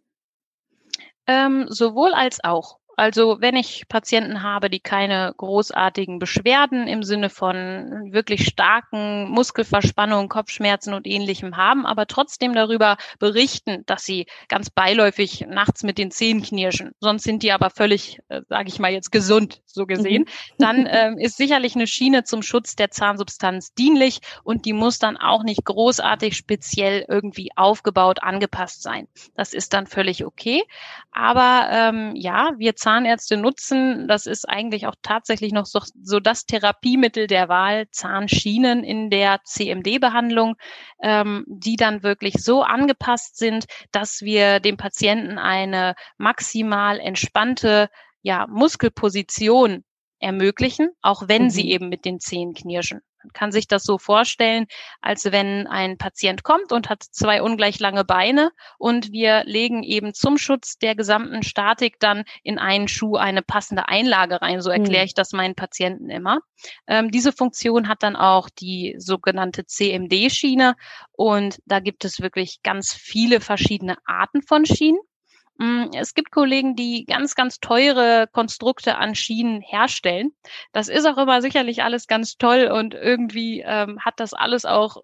Ähm, 1.26 1.64
sowohl 1.70 2.12
als 2.12 2.44
auch. 2.44 2.80
Also 2.96 3.40
wenn 3.40 3.56
ich 3.56 3.88
Patienten 3.88 4.42
habe, 4.42 4.70
die 4.70 4.80
keine 4.80 5.34
großartigen 5.36 6.18
Beschwerden 6.18 6.86
im 6.86 7.02
Sinne 7.02 7.30
von 7.30 8.12
wirklich 8.12 8.46
starken 8.46 9.28
Muskelverspannungen, 9.30 10.28
Kopfschmerzen 10.28 10.94
und 10.94 11.06
ähnlichem 11.06 11.56
haben, 11.56 11.86
aber 11.86 12.06
trotzdem 12.06 12.54
darüber 12.54 12.96
berichten, 13.18 13.82
dass 13.86 14.04
sie 14.04 14.26
ganz 14.48 14.70
beiläufig 14.70 15.46
nachts 15.48 15.82
mit 15.82 15.98
den 15.98 16.10
Zähnen 16.10 16.42
knirschen, 16.42 16.92
sonst 17.00 17.24
sind 17.24 17.42
die 17.42 17.52
aber 17.52 17.70
völlig, 17.70 18.20
äh, 18.28 18.42
sage 18.48 18.68
ich 18.68 18.78
mal 18.78 18.92
jetzt, 18.92 19.10
gesund, 19.10 19.62
so 19.66 19.86
gesehen, 19.86 20.22
mhm. 20.22 20.54
dann 20.58 20.86
ähm, 20.90 21.18
ist 21.18 21.36
sicherlich 21.36 21.74
eine 21.74 21.86
Schiene 21.86 22.24
zum 22.24 22.42
Schutz 22.42 22.76
der 22.76 22.90
Zahnsubstanz 22.90 23.74
dienlich 23.74 24.20
und 24.44 24.64
die 24.66 24.72
muss 24.72 24.98
dann 24.98 25.16
auch 25.16 25.42
nicht 25.42 25.64
großartig 25.64 26.36
speziell 26.36 27.04
irgendwie 27.08 27.50
aufgebaut, 27.56 28.22
angepasst 28.22 28.82
sein. 28.82 29.08
Das 29.34 29.52
ist 29.52 29.72
dann 29.72 29.86
völlig 29.86 30.24
okay. 30.24 30.62
Aber 31.12 31.68
ähm, 31.70 32.12
ja, 32.14 32.52
wir 32.58 32.76
Zahnärzte 32.84 33.38
nutzen, 33.38 34.08
das 34.08 34.26
ist 34.26 34.46
eigentlich 34.46 34.86
auch 34.86 34.94
tatsächlich 35.00 35.52
noch 35.52 35.64
so, 35.64 35.80
so 36.02 36.20
das 36.20 36.44
Therapiemittel 36.44 37.26
der 37.26 37.48
Wahl, 37.48 37.88
Zahnschienen 37.90 38.84
in 38.84 39.08
der 39.08 39.40
CMD-Behandlung, 39.42 40.56
ähm, 41.02 41.46
die 41.48 41.76
dann 41.76 42.02
wirklich 42.02 42.34
so 42.34 42.62
angepasst 42.62 43.38
sind, 43.38 43.64
dass 43.90 44.20
wir 44.20 44.60
dem 44.60 44.76
Patienten 44.76 45.38
eine 45.38 45.94
maximal 46.18 47.00
entspannte 47.00 47.88
ja, 48.20 48.46
Muskelposition 48.48 49.82
ermöglichen, 50.18 50.90
auch 51.00 51.26
wenn 51.26 51.44
mhm. 51.44 51.50
sie 51.50 51.70
eben 51.70 51.88
mit 51.88 52.04
den 52.04 52.20
Zähnen 52.20 52.52
knirschen. 52.52 53.00
Man 53.24 53.32
kann 53.32 53.52
sich 53.52 53.66
das 53.66 53.84
so 53.84 53.96
vorstellen, 53.96 54.66
als 55.00 55.24
wenn 55.24 55.66
ein 55.66 55.96
Patient 55.96 56.42
kommt 56.42 56.72
und 56.72 56.90
hat 56.90 57.02
zwei 57.02 57.40
ungleich 57.40 57.80
lange 57.80 58.04
Beine 58.04 58.50
und 58.78 59.12
wir 59.12 59.44
legen 59.44 59.82
eben 59.82 60.12
zum 60.12 60.36
Schutz 60.36 60.76
der 60.78 60.94
gesamten 60.94 61.42
Statik 61.42 61.98
dann 62.00 62.24
in 62.42 62.58
einen 62.58 62.86
Schuh 62.86 63.16
eine 63.16 63.42
passende 63.42 63.88
Einlage 63.88 64.42
rein. 64.42 64.60
So 64.60 64.70
erkläre 64.70 65.02
hm. 65.02 65.06
ich 65.06 65.14
das 65.14 65.32
meinen 65.32 65.54
Patienten 65.54 66.10
immer. 66.10 66.40
Ähm, 66.86 67.10
diese 67.10 67.32
Funktion 67.32 67.88
hat 67.88 68.02
dann 68.02 68.14
auch 68.14 68.50
die 68.50 68.94
sogenannte 68.98 69.64
CMD-Schiene 69.64 70.76
und 71.12 71.60
da 71.64 71.80
gibt 71.80 72.04
es 72.04 72.20
wirklich 72.20 72.62
ganz 72.62 72.92
viele 72.92 73.40
verschiedene 73.40 73.96
Arten 74.04 74.42
von 74.42 74.66
Schienen. 74.66 75.00
Mm, 75.58 75.90
es 75.94 76.14
gibt 76.14 76.32
Kollegen, 76.32 76.74
die 76.74 77.04
ganz, 77.04 77.34
ganz 77.36 77.60
teure 77.60 78.26
Konstrukte 78.32 78.96
an 78.96 79.14
Schienen 79.14 79.60
herstellen. 79.60 80.32
Das 80.72 80.88
ist 80.88 81.06
auch 81.06 81.16
immer 81.16 81.42
sicherlich 81.42 81.82
alles 81.84 82.08
ganz 82.08 82.36
toll 82.36 82.70
und 82.72 82.94
irgendwie 82.94 83.60
ähm, 83.64 84.00
hat 84.00 84.14
das 84.18 84.34
alles 84.34 84.64
auch 84.64 84.96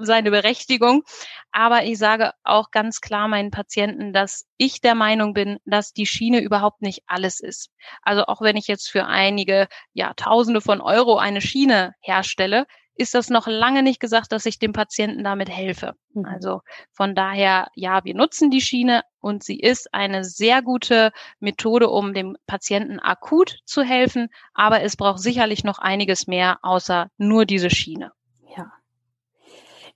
seine 0.00 0.30
Berechtigung. 0.30 1.04
Aber 1.52 1.84
ich 1.84 1.98
sage 1.98 2.32
auch 2.42 2.70
ganz 2.72 3.00
klar 3.00 3.28
meinen 3.28 3.52
Patienten, 3.52 4.12
dass 4.12 4.46
ich 4.56 4.80
der 4.80 4.96
Meinung 4.96 5.34
bin, 5.34 5.58
dass 5.66 5.92
die 5.92 6.06
Schiene 6.06 6.40
überhaupt 6.40 6.82
nicht 6.82 7.02
alles 7.06 7.38
ist. 7.40 7.70
Also 8.02 8.24
auch 8.24 8.40
wenn 8.40 8.56
ich 8.56 8.66
jetzt 8.66 8.90
für 8.90 9.06
einige, 9.06 9.68
ja, 9.92 10.14
Tausende 10.14 10.60
von 10.60 10.80
Euro 10.80 11.18
eine 11.18 11.40
Schiene 11.40 11.94
herstelle, 12.00 12.66
ist 12.94 13.14
das 13.14 13.30
noch 13.30 13.46
lange 13.46 13.82
nicht 13.82 14.00
gesagt, 14.00 14.32
dass 14.32 14.46
ich 14.46 14.58
dem 14.58 14.72
Patienten 14.72 15.24
damit 15.24 15.48
helfe. 15.48 15.94
Mhm. 16.14 16.26
Also 16.26 16.60
von 16.92 17.14
daher, 17.14 17.68
ja, 17.74 18.04
wir 18.04 18.14
nutzen 18.14 18.50
die 18.50 18.60
Schiene 18.60 19.02
und 19.20 19.42
sie 19.42 19.58
ist 19.58 19.92
eine 19.94 20.24
sehr 20.24 20.62
gute 20.62 21.12
Methode, 21.40 21.88
um 21.88 22.12
dem 22.12 22.36
Patienten 22.46 23.00
akut 23.00 23.58
zu 23.64 23.82
helfen. 23.82 24.28
Aber 24.54 24.82
es 24.82 24.96
braucht 24.96 25.20
sicherlich 25.20 25.64
noch 25.64 25.78
einiges 25.78 26.26
mehr 26.26 26.58
außer 26.62 27.08
nur 27.16 27.46
diese 27.46 27.70
Schiene. 27.70 28.12
Ja. 28.56 28.72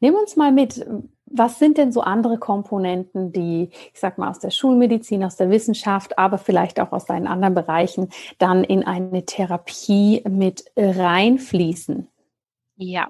Nehmen 0.01 0.17
uns 0.17 0.37
mal 0.37 0.53
mit. 0.53 0.87
Was 1.29 1.59
sind 1.59 1.77
denn 1.77 1.91
so 1.91 2.03
andere 2.03 2.39
Komponenten, 2.39 3.33
die, 3.33 3.71
ich 3.93 3.99
sag 3.99 4.17
mal, 4.17 4.31
aus 4.31 4.39
der 4.39 4.51
Schulmedizin, 4.51 5.25
aus 5.25 5.35
der 5.35 5.51
Wissenschaft, 5.51 6.19
aber 6.19 6.39
vielleicht 6.39 6.79
auch 6.79 6.93
aus 6.93 7.05
deinen 7.05 7.27
anderen 7.27 7.55
Bereichen 7.55 8.11
dann 8.39 8.63
in 8.63 8.85
eine 8.85 9.27
Therapie 9.27 10.23
mit 10.29 10.71
reinfließen? 10.77 12.09
Ja, 12.77 13.09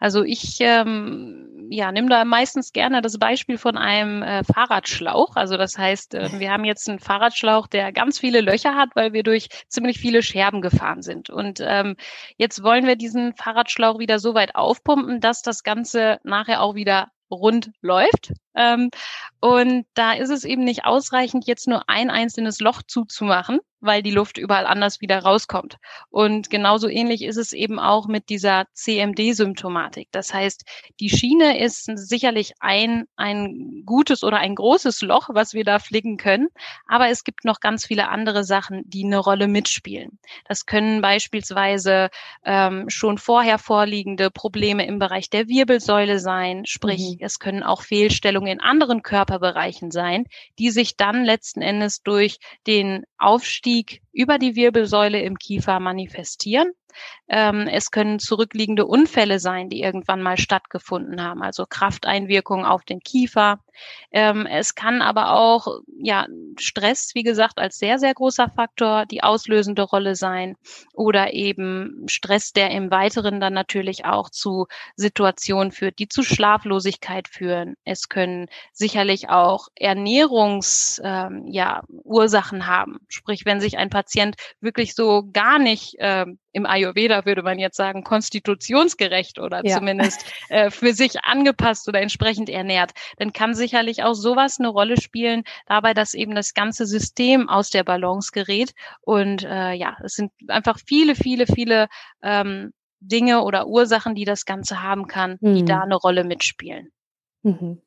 also 0.00 0.24
ich 0.24 0.58
ähm, 0.60 1.54
ja, 1.70 1.92
nimm 1.92 2.08
da 2.08 2.24
meistens 2.24 2.72
gerne 2.72 3.02
das 3.02 3.18
Beispiel 3.18 3.58
von 3.58 3.76
einem 3.76 4.22
äh, 4.22 4.44
Fahrradschlauch. 4.44 5.36
Also 5.36 5.56
das 5.56 5.78
heißt, 5.78 6.14
äh, 6.14 6.38
wir 6.38 6.50
haben 6.50 6.64
jetzt 6.64 6.88
einen 6.88 6.98
Fahrradschlauch, 6.98 7.66
der 7.66 7.92
ganz 7.92 8.18
viele 8.18 8.40
Löcher 8.40 8.74
hat, 8.74 8.90
weil 8.94 9.12
wir 9.12 9.22
durch 9.22 9.48
ziemlich 9.68 9.98
viele 9.98 10.22
Scherben 10.22 10.62
gefahren 10.62 11.02
sind. 11.02 11.30
Und 11.30 11.60
ähm, 11.62 11.96
jetzt 12.36 12.62
wollen 12.62 12.86
wir 12.86 12.96
diesen 12.96 13.34
Fahrradschlauch 13.34 13.98
wieder 13.98 14.18
so 14.18 14.34
weit 14.34 14.54
aufpumpen, 14.54 15.20
dass 15.20 15.42
das 15.42 15.62
Ganze 15.62 16.18
nachher 16.24 16.62
auch 16.62 16.74
wieder 16.74 17.08
rund 17.30 17.70
läuft. 17.80 18.32
Ähm, 18.54 18.90
und 19.40 19.86
da 19.94 20.12
ist 20.12 20.30
es 20.30 20.44
eben 20.44 20.64
nicht 20.64 20.84
ausreichend, 20.84 21.46
jetzt 21.46 21.66
nur 21.66 21.88
ein 21.88 22.10
einzelnes 22.10 22.60
Loch 22.60 22.82
zuzumachen, 22.86 23.60
weil 23.84 24.02
die 24.02 24.10
Luft 24.10 24.38
überall 24.38 24.66
anders 24.66 25.00
wieder 25.00 25.18
rauskommt. 25.20 25.76
Und 26.10 26.50
genauso 26.50 26.88
ähnlich 26.88 27.22
ist 27.22 27.36
es 27.36 27.52
eben 27.52 27.78
auch 27.78 28.06
mit 28.06 28.28
dieser 28.28 28.66
CMD-Symptomatik. 28.72 30.08
Das 30.10 30.32
heißt, 30.32 30.64
die 31.00 31.10
Schiene 31.10 31.58
ist 31.58 31.90
sicherlich 31.94 32.52
ein, 32.60 33.06
ein 33.16 33.82
gutes 33.84 34.24
oder 34.24 34.38
ein 34.38 34.54
großes 34.54 35.02
Loch, 35.02 35.28
was 35.32 35.54
wir 35.54 35.64
da 35.64 35.78
flicken 35.78 36.16
können. 36.16 36.48
Aber 36.86 37.08
es 37.08 37.24
gibt 37.24 37.44
noch 37.44 37.60
ganz 37.60 37.86
viele 37.86 38.08
andere 38.08 38.44
Sachen, 38.44 38.82
die 38.86 39.04
eine 39.04 39.18
Rolle 39.18 39.48
mitspielen. 39.48 40.18
Das 40.46 40.66
können 40.66 41.00
beispielsweise 41.00 42.10
ähm, 42.44 42.88
schon 42.88 43.18
vorher 43.18 43.58
vorliegende 43.58 44.30
Probleme 44.30 44.86
im 44.86 44.98
Bereich 44.98 45.30
der 45.30 45.48
Wirbelsäule 45.48 46.18
sein. 46.18 46.64
Sprich, 46.66 47.16
mhm. 47.18 47.24
es 47.24 47.38
können 47.38 47.62
auch 47.62 47.82
Fehlstellungen 47.82 48.52
in 48.52 48.60
anderen 48.60 49.02
Körperbereichen 49.02 49.90
sein, 49.90 50.24
die 50.58 50.70
sich 50.70 50.96
dann 50.96 51.24
letzten 51.24 51.62
Endes 51.62 52.02
durch 52.02 52.38
den 52.66 53.04
Aufstieg 53.18 53.73
über 54.12 54.38
die 54.38 54.54
Wirbelsäule 54.56 55.20
im 55.20 55.38
Kiefer 55.38 55.80
manifestieren. 55.80 56.72
Ähm, 57.28 57.68
es 57.68 57.90
können 57.90 58.18
zurückliegende 58.18 58.86
Unfälle 58.86 59.38
sein, 59.38 59.68
die 59.68 59.80
irgendwann 59.80 60.22
mal 60.22 60.38
stattgefunden 60.38 61.22
haben, 61.22 61.42
also 61.42 61.66
Krafteinwirkungen 61.66 62.66
auf 62.66 62.84
den 62.84 63.00
Kiefer. 63.00 63.60
Ähm, 64.10 64.46
es 64.46 64.74
kann 64.74 65.02
aber 65.02 65.32
auch 65.32 65.80
ja 65.98 66.26
Stress, 66.58 67.10
wie 67.14 67.22
gesagt, 67.22 67.58
als 67.58 67.78
sehr 67.78 67.98
sehr 67.98 68.14
großer 68.14 68.48
Faktor 68.48 69.06
die 69.06 69.22
auslösende 69.22 69.82
Rolle 69.82 70.14
sein 70.14 70.56
oder 70.92 71.32
eben 71.32 72.04
Stress, 72.08 72.52
der 72.52 72.70
im 72.70 72.90
Weiteren 72.90 73.40
dann 73.40 73.54
natürlich 73.54 74.04
auch 74.04 74.30
zu 74.30 74.66
Situationen 74.96 75.72
führt, 75.72 75.98
die 75.98 76.08
zu 76.08 76.22
Schlaflosigkeit 76.22 77.28
führen. 77.28 77.74
Es 77.84 78.08
können 78.08 78.48
sicherlich 78.72 79.28
auch 79.28 79.68
Ernährungs 79.74 81.00
ähm, 81.04 81.46
ja 81.48 81.82
Ursachen 81.88 82.66
haben, 82.66 82.98
sprich 83.08 83.44
wenn 83.44 83.60
sich 83.60 83.78
ein 83.78 83.90
Patient 83.90 84.36
wirklich 84.60 84.94
so 84.94 85.28
gar 85.32 85.58
nicht 85.58 85.98
äh, 85.98 86.26
im 86.54 86.66
Ayurveda 86.66 87.26
würde 87.26 87.42
man 87.42 87.58
jetzt 87.58 87.76
sagen, 87.76 88.04
konstitutionsgerecht 88.04 89.38
oder 89.40 89.60
ja. 89.64 89.76
zumindest 89.76 90.24
äh, 90.48 90.70
für 90.70 90.94
sich 90.94 91.24
angepasst 91.24 91.88
oder 91.88 92.00
entsprechend 92.00 92.48
ernährt, 92.48 92.92
dann 93.18 93.32
kann 93.32 93.54
sicherlich 93.54 94.04
auch 94.04 94.14
sowas 94.14 94.58
eine 94.58 94.68
Rolle 94.68 95.00
spielen, 95.00 95.42
dabei, 95.66 95.94
dass 95.94 96.14
eben 96.14 96.34
das 96.34 96.54
ganze 96.54 96.86
System 96.86 97.48
aus 97.48 97.70
der 97.70 97.82
Balance 97.82 98.30
gerät. 98.32 98.72
Und 99.00 99.42
äh, 99.44 99.72
ja, 99.72 99.96
es 100.04 100.14
sind 100.14 100.32
einfach 100.48 100.78
viele, 100.78 101.16
viele, 101.16 101.46
viele 101.46 101.88
ähm, 102.22 102.72
Dinge 103.00 103.42
oder 103.42 103.66
Ursachen, 103.66 104.14
die 104.14 104.24
das 104.24 104.44
Ganze 104.44 104.80
haben 104.80 105.08
kann, 105.08 105.38
mhm. 105.40 105.54
die 105.56 105.64
da 105.64 105.80
eine 105.80 105.96
Rolle 105.96 106.22
mitspielen. 106.22 106.92
Mhm. 107.42 107.82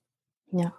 Ja. 0.51 0.77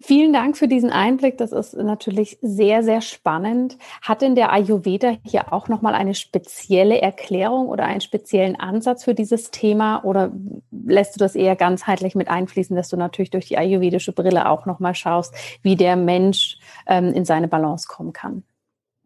Vielen 0.00 0.32
Dank 0.32 0.56
für 0.56 0.68
diesen 0.68 0.90
Einblick. 0.90 1.38
Das 1.38 1.50
ist 1.50 1.74
natürlich 1.74 2.38
sehr, 2.40 2.84
sehr 2.84 3.00
spannend. 3.00 3.78
Hat 4.00 4.22
denn 4.22 4.36
der 4.36 4.52
Ayurveda 4.52 5.16
hier 5.24 5.52
auch 5.52 5.66
nochmal 5.66 5.94
eine 5.94 6.14
spezielle 6.14 7.00
Erklärung 7.02 7.68
oder 7.68 7.84
einen 7.84 8.00
speziellen 8.00 8.54
Ansatz 8.54 9.02
für 9.02 9.14
dieses 9.14 9.50
Thema? 9.50 10.04
Oder 10.04 10.30
lässt 10.70 11.16
du 11.16 11.18
das 11.18 11.34
eher 11.34 11.56
ganzheitlich 11.56 12.14
mit 12.14 12.28
einfließen, 12.28 12.76
dass 12.76 12.88
du 12.88 12.96
natürlich 12.96 13.30
durch 13.30 13.48
die 13.48 13.58
ayurvedische 13.58 14.12
Brille 14.12 14.48
auch 14.48 14.66
nochmal 14.66 14.94
schaust, 14.94 15.34
wie 15.62 15.74
der 15.74 15.96
Mensch 15.96 16.58
ähm, 16.86 17.12
in 17.12 17.24
seine 17.24 17.48
Balance 17.48 17.88
kommen 17.88 18.12
kann? 18.12 18.44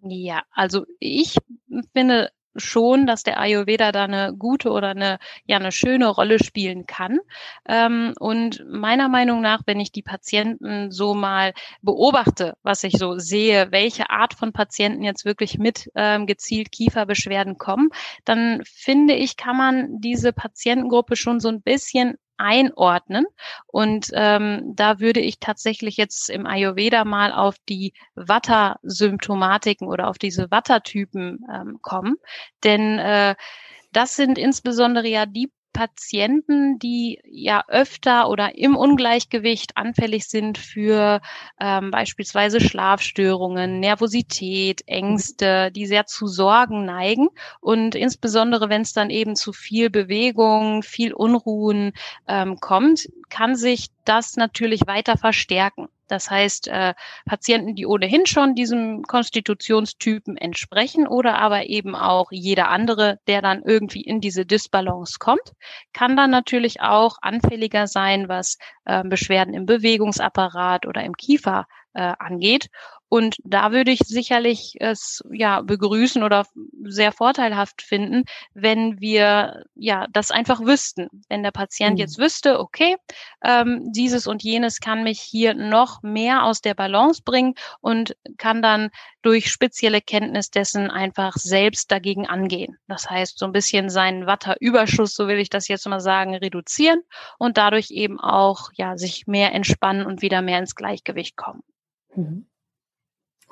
Ja, 0.03 0.43
also 0.51 0.85
ich 0.99 1.39
finde 1.95 2.31
schon, 2.57 3.07
dass 3.07 3.23
der 3.23 3.39
Ayurveda 3.39 3.93
da 3.93 4.05
eine 4.05 4.35
gute 4.37 4.71
oder 4.71 4.91
eine, 4.91 5.19
ja, 5.47 5.57
eine 5.57 5.73
schöne 5.73 6.09
Rolle 6.09 6.43
spielen 6.43 6.87
kann. 6.87 7.19
Ähm, 7.69 8.15
und 8.19 8.65
meiner 8.69 9.09
Meinung 9.09 9.41
nach, 9.41 9.63
wenn 9.67 9.81
ich 9.81 9.93
die 9.93 10.03
Patienten 10.03 10.91
so 10.91 11.15
mal 11.15 11.53
beobachte, 11.81 12.57
was 12.63 12.85
ich 12.85 12.95
so 12.99 13.19
sehe, 13.19 13.71
welche 13.71 14.11
Art 14.11 14.35
von 14.35 14.53
Patienten 14.53 15.03
jetzt 15.03 15.25
wirklich 15.25 15.59
mit 15.59 15.91
ähm, 15.95 16.27
gezielt 16.27 16.73
Kieferbeschwerden 16.73 17.59
kommen, 17.59 17.91
dann 18.25 18.63
finde 18.65 19.15
ich, 19.15 19.37
kann 19.37 19.57
man 19.57 20.01
diese 20.01 20.33
Patientengruppe 20.33 21.17
schon 21.17 21.41
so 21.41 21.49
ein 21.49 21.63
bisschen 21.63 22.19
einordnen. 22.43 23.27
Und 23.67 24.11
ähm, 24.13 24.73
da 24.75 25.01
würde 25.01 25.21
ich 25.21 25.39
tatsächlich 25.39 25.97
jetzt 25.97 26.29
im 26.29 26.47
Ayurveda 26.47 27.05
mal 27.05 27.33
auf 27.33 27.57
die 27.69 27.95
Vata-Symptomatiken 28.15 29.89
oder 29.89 30.09
auf 30.09 30.19
diese 30.19 30.51
Vata-Typen 30.51 31.47
ähm, 31.53 31.79
kommen. 31.81 32.17
Denn 32.65 32.99
äh, 32.99 33.35
das 33.93 34.17
sind 34.17 34.39
insbesondere 34.39 35.09
ja 35.09 35.27
die 35.27 35.51
Patienten, 35.73 36.79
die 36.79 37.21
ja 37.25 37.65
öfter 37.69 38.29
oder 38.29 38.57
im 38.57 38.77
Ungleichgewicht 38.77 39.77
anfällig 39.77 40.27
sind 40.27 40.59
für 40.59 41.21
ähm, 41.61 41.91
beispielsweise 41.91 42.61
Schlafstörungen, 42.61 43.81
Nervosität, 43.81 44.83
Ängste, 44.87 45.71
die 45.73 45.87
sehr 45.87 46.07
zu 46.07 46.27
Sorgen 46.27 46.85
neigen. 46.85 47.29
Und 47.61 47.95
insbesondere, 47.95 48.69
wenn 48.69 48.83
es 48.83 48.93
dann 48.93 49.11
eben 49.11 49.37
zu 49.37 49.53
viel 49.53 49.91
Bewegung, 49.91 50.83
viel 50.83 51.13
Unruhen 51.13 51.93
ähm, 52.29 52.59
kommt, 52.61 53.09
kann 53.29 53.57
sich 53.57 53.89
das 54.05 54.37
natürlich 54.37 54.87
weiter 54.87 55.17
verstärken. 55.17 55.89
Das 56.09 56.31
heißt, 56.31 56.69
äh, 56.69 56.93
Patienten, 57.25 57.75
die 57.75 57.87
ohnehin 57.87 58.27
schon 58.27 58.55
diesem 58.55 59.03
Konstitutionstypen 59.03 60.37
entsprechen 60.37 61.09
oder 61.09 61.39
aber 61.39 61.67
eben 61.67 61.95
auch 61.95 62.27
jeder 62.31 62.69
andere, 62.69 63.19
der 63.27 63.41
dann 63.41 63.63
irgendwie 63.63 64.03
in 64.03 64.21
diese 64.21 64.45
Disbalance 64.45 65.19
kommt, 65.19 65.53
kann 65.95 66.17
dann 66.17 66.31
natürlich 66.31 66.83
auch 66.83 67.17
anfälliger 67.23 67.87
sein, 67.87 68.29
was 68.29 68.59
äh, 68.85 69.03
Beschwerden 69.05 69.55
im 69.55 69.65
Bewegungsapparat 69.65 70.85
oder 70.87 71.03
im 71.03 71.17
Kiefer 71.17 71.67
äh, 71.95 72.13
angeht. 72.19 72.69
Und 73.13 73.37
da 73.45 73.73
würde 73.73 73.91
ich 73.91 73.99
sicherlich 74.07 74.77
es 74.81 75.23
ja 75.31 75.61
begrüßen 75.61 76.23
oder 76.23 76.47
sehr 76.83 77.13
vorteilhaft 77.13 77.83
finden, 77.83 78.25
wenn 78.55 79.03
wir 79.03 79.67
ja 79.75 80.07
das 80.11 80.31
einfach 80.31 80.61
wüssten. 80.61 81.09
Wenn 81.29 81.43
der 81.43 81.51
Patient 81.51 81.97
mhm. 81.97 81.99
jetzt 81.99 82.19
wüsste, 82.19 82.59
okay, 82.59 82.97
ähm, 83.45 83.93
dieses 83.93 84.27
und 84.27 84.43
jenes 84.43 84.81
kann 84.81 85.03
mich 85.03 85.21
hier 85.21 85.53
noch 85.53 86.03
mehr 86.03 86.45
aus 86.45 86.63
der 86.63 86.73
Balance 86.73 87.21
bringen 87.23 87.53
und 87.83 88.17
kann 88.39 88.63
dann 88.63 88.89
durch 89.21 89.51
spezielle 89.51 90.01
Kenntnis 90.01 90.49
dessen 90.49 90.91
einfach 90.91 91.35
selbst 91.37 91.91
dagegen 91.91 92.27
angehen. 92.27 92.79
Das 92.89 93.11
heißt, 93.11 93.39
so 93.39 93.45
ein 93.45 93.53
bisschen 93.53 93.91
seinen 93.91 94.27
Watterüberschuss, 94.27 95.15
so 95.15 95.29
will 95.29 95.37
ich 95.37 95.51
das 95.51 95.69
jetzt 95.69 95.87
mal 95.87 96.01
sagen, 96.01 96.35
reduzieren 96.35 97.03
und 97.39 97.59
dadurch 97.59 97.91
eben 97.91 98.19
auch 98.19 98.71
ja 98.73 98.97
sich 98.97 99.27
mehr 99.27 99.53
entspannen 99.53 100.07
und 100.07 100.23
wieder 100.23 100.41
mehr 100.41 100.61
ins 100.61 100.75
Gleichgewicht 100.75 101.37
kommen. 101.37 101.63
Mhm. 102.17 102.47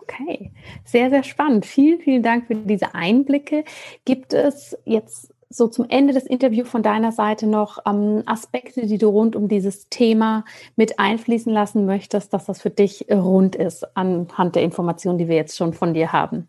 Okay, 0.02 0.52
sehr, 0.84 1.10
sehr 1.10 1.22
spannend. 1.22 1.66
Vielen, 1.66 2.00
vielen 2.00 2.22
Dank 2.22 2.46
für 2.46 2.54
diese 2.54 2.94
Einblicke. 2.94 3.64
Gibt 4.04 4.32
es 4.32 4.76
jetzt 4.84 5.32
so 5.48 5.66
zum 5.66 5.86
Ende 5.88 6.14
des 6.14 6.26
Interviews 6.26 6.68
von 6.68 6.82
deiner 6.82 7.10
Seite 7.10 7.46
noch 7.46 7.78
ähm, 7.84 8.22
Aspekte, 8.26 8.86
die 8.86 8.98
du 8.98 9.08
rund 9.08 9.34
um 9.34 9.48
dieses 9.48 9.88
Thema 9.88 10.44
mit 10.76 10.98
einfließen 11.00 11.52
lassen 11.52 11.86
möchtest, 11.86 12.32
dass 12.32 12.46
das 12.46 12.62
für 12.62 12.70
dich 12.70 13.06
rund 13.10 13.56
ist 13.56 13.96
anhand 13.96 14.54
der 14.54 14.62
Informationen, 14.62 15.18
die 15.18 15.28
wir 15.28 15.36
jetzt 15.36 15.56
schon 15.56 15.72
von 15.74 15.92
dir 15.92 16.12
haben? 16.12 16.48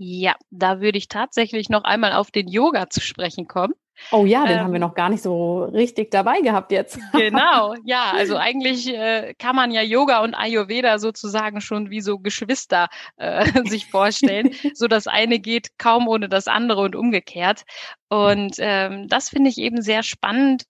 Ja, 0.00 0.36
da 0.50 0.80
würde 0.80 0.96
ich 0.96 1.08
tatsächlich 1.08 1.68
noch 1.68 1.82
einmal 1.82 2.12
auf 2.12 2.30
den 2.30 2.46
Yoga 2.46 2.88
zu 2.88 3.00
sprechen 3.00 3.48
kommen. 3.48 3.74
Oh 4.12 4.24
ja, 4.24 4.46
den 4.46 4.58
ähm, 4.58 4.64
haben 4.64 4.70
wir 4.70 4.76
ähm, 4.76 4.82
noch 4.82 4.94
gar 4.94 5.08
nicht 5.08 5.22
so 5.22 5.64
richtig 5.64 6.12
dabei 6.12 6.40
gehabt 6.40 6.70
jetzt. 6.70 7.00
genau, 7.12 7.74
ja, 7.84 8.12
also 8.14 8.36
eigentlich 8.36 8.88
äh, 8.88 9.34
kann 9.38 9.56
man 9.56 9.72
ja 9.72 9.82
Yoga 9.82 10.22
und 10.22 10.34
Ayurveda 10.34 11.00
sozusagen 11.00 11.60
schon 11.60 11.90
wie 11.90 12.00
so 12.00 12.20
Geschwister 12.20 12.86
äh, 13.16 13.44
sich 13.68 13.86
vorstellen. 13.86 14.54
so 14.74 14.86
das 14.86 15.08
eine 15.08 15.40
geht 15.40 15.78
kaum 15.78 16.06
ohne 16.06 16.28
das 16.28 16.46
andere 16.46 16.82
und 16.82 16.94
umgekehrt. 16.94 17.64
Und 18.08 18.54
ähm, 18.58 19.08
das 19.08 19.30
finde 19.30 19.50
ich 19.50 19.58
eben 19.58 19.82
sehr 19.82 20.04
spannend, 20.04 20.62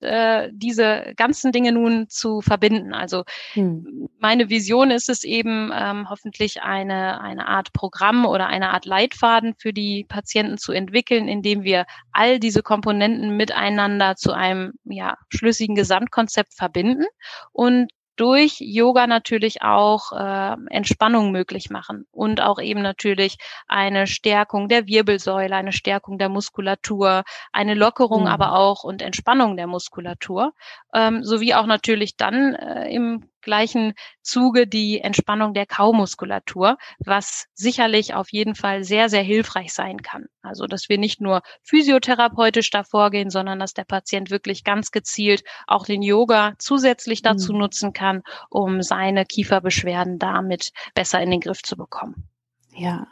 äh, 0.00 0.48
diese 0.52 1.12
ganzen 1.16 1.52
Dinge 1.52 1.72
nun 1.72 2.08
zu 2.08 2.40
verbinden. 2.40 2.94
Also 2.94 3.24
hm. 3.52 4.08
meine 4.18 4.48
Vision 4.48 4.90
ist 4.90 5.08
es 5.08 5.24
eben, 5.24 5.70
ähm, 5.74 6.08
hoffentlich 6.08 6.62
eine, 6.62 7.20
eine 7.20 7.48
Art 7.48 7.72
Programm 7.72 8.24
oder 8.26 8.46
eine 8.46 8.70
Art 8.70 8.86
Leitfaden 8.86 9.54
für 9.58 9.72
die 9.72 10.04
Patienten 10.08 10.58
zu 10.58 10.72
entwickeln, 10.72 11.28
indem 11.28 11.62
wir 11.62 11.86
all 12.12 12.38
diese 12.38 12.62
Komponenten 12.62 13.36
miteinander 13.36 14.16
zu 14.16 14.32
einem 14.32 14.74
ja, 14.84 15.16
schlüssigen 15.30 15.74
Gesamtkonzept 15.74 16.54
verbinden 16.54 17.04
und 17.52 17.90
durch 18.18 18.56
Yoga 18.58 19.06
natürlich 19.06 19.62
auch 19.62 20.12
äh, 20.12 20.56
Entspannung 20.70 21.30
möglich 21.30 21.70
machen 21.70 22.06
und 22.10 22.42
auch 22.42 22.60
eben 22.60 22.82
natürlich 22.82 23.38
eine 23.68 24.06
Stärkung 24.06 24.68
der 24.68 24.86
Wirbelsäule, 24.86 25.54
eine 25.54 25.72
Stärkung 25.72 26.18
der 26.18 26.28
Muskulatur, 26.28 27.22
eine 27.52 27.74
Lockerung 27.74 28.22
mhm. 28.22 28.28
aber 28.28 28.52
auch 28.52 28.82
und 28.84 29.02
Entspannung 29.02 29.56
der 29.56 29.68
Muskulatur, 29.68 30.52
ähm, 30.92 31.24
sowie 31.24 31.54
auch 31.54 31.66
natürlich 31.66 32.16
dann 32.16 32.54
äh, 32.54 32.92
im 32.92 33.24
gleichen 33.40 33.94
Zuge 34.22 34.66
die 34.66 35.00
Entspannung 35.00 35.54
der 35.54 35.66
Kaumuskulatur, 35.66 36.76
was 36.98 37.46
sicherlich 37.54 38.14
auf 38.14 38.30
jeden 38.30 38.54
Fall 38.54 38.84
sehr, 38.84 39.08
sehr 39.08 39.22
hilfreich 39.22 39.72
sein 39.72 40.02
kann. 40.02 40.26
Also, 40.42 40.66
dass 40.66 40.88
wir 40.88 40.98
nicht 40.98 41.20
nur 41.20 41.42
physiotherapeutisch 41.62 42.70
davor 42.70 43.10
gehen, 43.10 43.30
sondern 43.30 43.58
dass 43.58 43.74
der 43.74 43.84
Patient 43.84 44.30
wirklich 44.30 44.64
ganz 44.64 44.90
gezielt 44.90 45.42
auch 45.66 45.84
den 45.84 46.02
Yoga 46.02 46.54
zusätzlich 46.58 47.22
dazu 47.22 47.52
mhm. 47.52 47.58
nutzen 47.58 47.92
kann, 47.92 48.22
um 48.50 48.82
seine 48.82 49.24
Kieferbeschwerden 49.24 50.18
damit 50.18 50.70
besser 50.94 51.20
in 51.20 51.30
den 51.30 51.40
Griff 51.40 51.62
zu 51.62 51.76
bekommen. 51.76 52.28
Ja. 52.74 53.06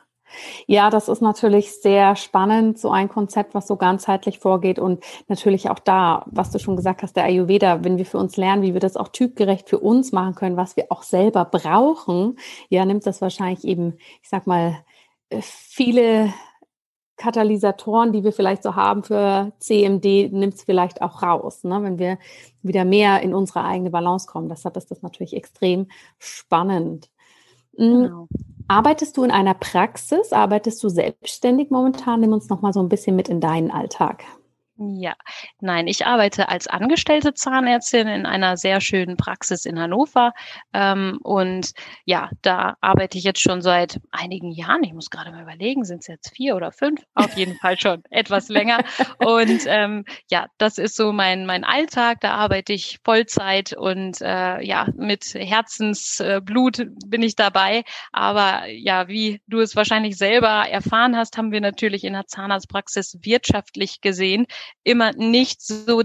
Ja, 0.66 0.90
das 0.90 1.08
ist 1.08 1.22
natürlich 1.22 1.72
sehr 1.72 2.16
spannend, 2.16 2.78
so 2.78 2.90
ein 2.90 3.08
Konzept, 3.08 3.54
was 3.54 3.66
so 3.66 3.76
ganzheitlich 3.76 4.38
vorgeht 4.38 4.78
und 4.78 5.04
natürlich 5.28 5.70
auch 5.70 5.78
da, 5.78 6.24
was 6.26 6.50
du 6.50 6.58
schon 6.58 6.76
gesagt 6.76 7.02
hast, 7.02 7.16
der 7.16 7.24
Ayurveda, 7.24 7.84
wenn 7.84 7.98
wir 7.98 8.06
für 8.06 8.18
uns 8.18 8.36
lernen, 8.36 8.62
wie 8.62 8.72
wir 8.72 8.80
das 8.80 8.96
auch 8.96 9.08
typgerecht 9.08 9.68
für 9.68 9.78
uns 9.78 10.12
machen 10.12 10.34
können, 10.34 10.56
was 10.56 10.76
wir 10.76 10.86
auch 10.90 11.02
selber 11.02 11.44
brauchen, 11.44 12.38
ja, 12.68 12.84
nimmt 12.84 13.06
das 13.06 13.20
wahrscheinlich 13.20 13.64
eben, 13.64 13.94
ich 14.22 14.28
sag 14.28 14.46
mal, 14.46 14.78
äh, 15.30 15.40
viele 15.42 16.32
Katalysatoren, 17.16 18.12
die 18.12 18.24
wir 18.24 18.32
vielleicht 18.32 18.62
so 18.62 18.74
haben 18.74 19.02
für 19.02 19.52
CMD, 19.58 20.30
nimmt 20.32 20.54
es 20.54 20.62
vielleicht 20.64 21.00
auch 21.00 21.22
raus, 21.22 21.64
ne? 21.64 21.82
wenn 21.82 21.98
wir 21.98 22.18
wieder 22.62 22.84
mehr 22.84 23.22
in 23.22 23.34
unsere 23.34 23.64
eigene 23.64 23.90
Balance 23.90 24.26
kommen. 24.26 24.48
Deshalb 24.48 24.76
ist 24.76 24.90
das 24.90 25.02
natürlich 25.02 25.34
extrem 25.34 25.88
spannend. 26.18 27.08
Hm, 27.76 28.02
genau. 28.04 28.28
Arbeitest 28.68 29.16
du 29.16 29.22
in 29.22 29.30
einer 29.30 29.54
Praxis? 29.54 30.32
Arbeitest 30.32 30.82
du 30.82 30.88
selbstständig 30.88 31.70
momentan? 31.70 32.20
Nimm 32.20 32.32
uns 32.32 32.48
noch 32.48 32.62
mal 32.62 32.72
so 32.72 32.80
ein 32.80 32.88
bisschen 32.88 33.14
mit 33.14 33.28
in 33.28 33.40
deinen 33.40 33.70
Alltag. 33.70 34.24
Ja, 34.78 35.14
nein, 35.60 35.86
ich 35.86 36.04
arbeite 36.04 36.50
als 36.50 36.66
angestellte 36.66 37.32
Zahnärztin 37.32 38.08
in 38.08 38.26
einer 38.26 38.58
sehr 38.58 38.82
schönen 38.82 39.16
Praxis 39.16 39.64
in 39.64 39.80
Hannover. 39.80 40.32
Ähm, 40.74 41.18
und 41.22 41.72
ja, 42.04 42.28
da 42.42 42.76
arbeite 42.82 43.16
ich 43.16 43.24
jetzt 43.24 43.40
schon 43.40 43.62
seit 43.62 43.98
einigen 44.10 44.52
Jahren. 44.52 44.84
Ich 44.84 44.92
muss 44.92 45.08
gerade 45.08 45.30
mal 45.30 45.42
überlegen, 45.42 45.84
sind 45.84 46.00
es 46.00 46.08
jetzt 46.08 46.36
vier 46.36 46.56
oder 46.56 46.72
fünf? 46.72 47.00
Auf 47.14 47.38
jeden 47.38 47.56
Fall 47.56 47.78
schon 47.78 48.02
etwas 48.10 48.50
länger. 48.50 48.84
Und 49.24 49.62
ähm, 49.66 50.04
ja, 50.30 50.46
das 50.58 50.76
ist 50.76 50.94
so 50.94 51.10
mein, 51.10 51.46
mein 51.46 51.64
Alltag. 51.64 52.20
Da 52.20 52.34
arbeite 52.34 52.74
ich 52.74 52.98
Vollzeit 53.02 53.72
und 53.72 54.20
äh, 54.20 54.62
ja, 54.62 54.88
mit 54.94 55.24
Herzensblut 55.32 56.80
äh, 56.80 56.86
bin 57.06 57.22
ich 57.22 57.34
dabei. 57.34 57.84
Aber 58.12 58.66
ja, 58.66 59.08
wie 59.08 59.40
du 59.46 59.60
es 59.60 59.74
wahrscheinlich 59.74 60.18
selber 60.18 60.68
erfahren 60.68 61.16
hast, 61.16 61.38
haben 61.38 61.50
wir 61.50 61.62
natürlich 61.62 62.04
in 62.04 62.12
der 62.12 62.26
Zahnarztpraxis 62.26 63.16
wirtschaftlich 63.22 64.02
gesehen 64.02 64.46
immer 64.84 65.12
nicht 65.12 65.60
so 65.60 66.02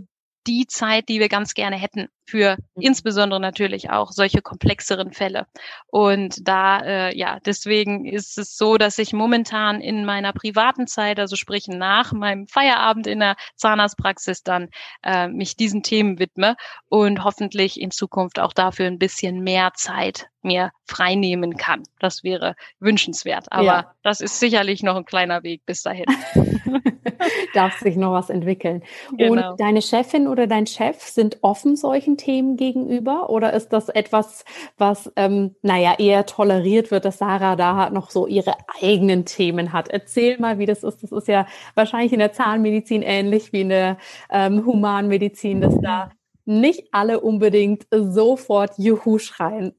die 0.47 0.65
Zeit, 0.67 1.09
die 1.09 1.19
wir 1.19 1.29
ganz 1.29 1.53
gerne 1.53 1.75
hätten 1.77 2.07
für 2.25 2.57
mhm. 2.75 2.81
insbesondere 2.81 3.39
natürlich 3.39 3.89
auch 3.89 4.11
solche 4.11 4.41
komplexeren 4.41 5.11
Fälle. 5.11 5.47
Und 5.87 6.47
da, 6.47 6.79
äh, 6.79 7.17
ja, 7.17 7.39
deswegen 7.45 8.05
ist 8.05 8.37
es 8.37 8.57
so, 8.57 8.77
dass 8.77 8.97
ich 8.97 9.13
momentan 9.13 9.81
in 9.81 10.05
meiner 10.05 10.33
privaten 10.33 10.87
Zeit, 10.87 11.19
also 11.19 11.35
sprich 11.35 11.67
nach 11.67 12.13
meinem 12.13 12.47
Feierabend 12.47 13.07
in 13.07 13.19
der 13.19 13.35
Zahnarztpraxis 13.55 14.43
dann 14.43 14.69
äh, 15.03 15.27
mich 15.27 15.55
diesen 15.55 15.83
Themen 15.83 16.19
widme 16.19 16.55
und 16.89 17.23
hoffentlich 17.23 17.79
in 17.79 17.91
Zukunft 17.91 18.39
auch 18.39 18.53
dafür 18.53 18.87
ein 18.87 18.99
bisschen 18.99 19.43
mehr 19.43 19.71
Zeit 19.75 20.27
mir 20.43 20.71
freinehmen 20.85 21.55
kann. 21.57 21.83
Das 21.99 22.23
wäre 22.23 22.55
wünschenswert. 22.79 23.51
Aber 23.51 23.63
ja. 23.63 23.91
das 24.03 24.21
ist 24.21 24.39
sicherlich 24.39 24.83
noch 24.83 24.95
ein 24.95 25.05
kleiner 25.05 25.43
Weg 25.43 25.65
bis 25.65 25.83
dahin. 25.83 26.05
Darf 27.53 27.77
sich 27.79 27.95
noch 27.95 28.13
was 28.13 28.29
entwickeln. 28.29 28.83
Genau. 29.17 29.51
Und 29.51 29.59
deine 29.59 29.81
Chefin 29.81 30.27
oder 30.27 30.47
dein 30.47 30.65
Chef 30.65 31.01
sind 31.01 31.37
offen 31.41 31.75
solchen 31.75 32.10
Themen 32.17 32.57
gegenüber? 32.57 33.29
Oder 33.29 33.53
ist 33.53 33.69
das 33.69 33.89
etwas, 33.89 34.45
was, 34.77 35.11
ähm, 35.15 35.55
naja, 35.61 35.95
eher 35.97 36.25
toleriert 36.25 36.91
wird, 36.91 37.05
dass 37.05 37.17
Sarah 37.17 37.55
da 37.55 37.89
noch 37.89 38.09
so 38.11 38.27
ihre 38.27 38.55
eigenen 38.81 39.25
Themen 39.25 39.73
hat? 39.73 39.89
Erzähl 39.89 40.39
mal, 40.39 40.59
wie 40.59 40.65
das 40.65 40.83
ist. 40.83 41.03
Das 41.03 41.11
ist 41.11 41.27
ja 41.27 41.45
wahrscheinlich 41.75 42.13
in 42.13 42.19
der 42.19 42.33
Zahnmedizin 42.33 43.01
ähnlich 43.01 43.53
wie 43.53 43.61
in 43.61 43.69
der 43.69 43.97
ähm, 44.29 44.65
Humanmedizin, 44.65 45.61
dass 45.61 45.79
da 45.81 46.11
nicht 46.45 46.89
alle 46.91 47.19
unbedingt 47.19 47.87
sofort 47.91 48.77
Juhu 48.77 49.19
schreien. 49.19 49.73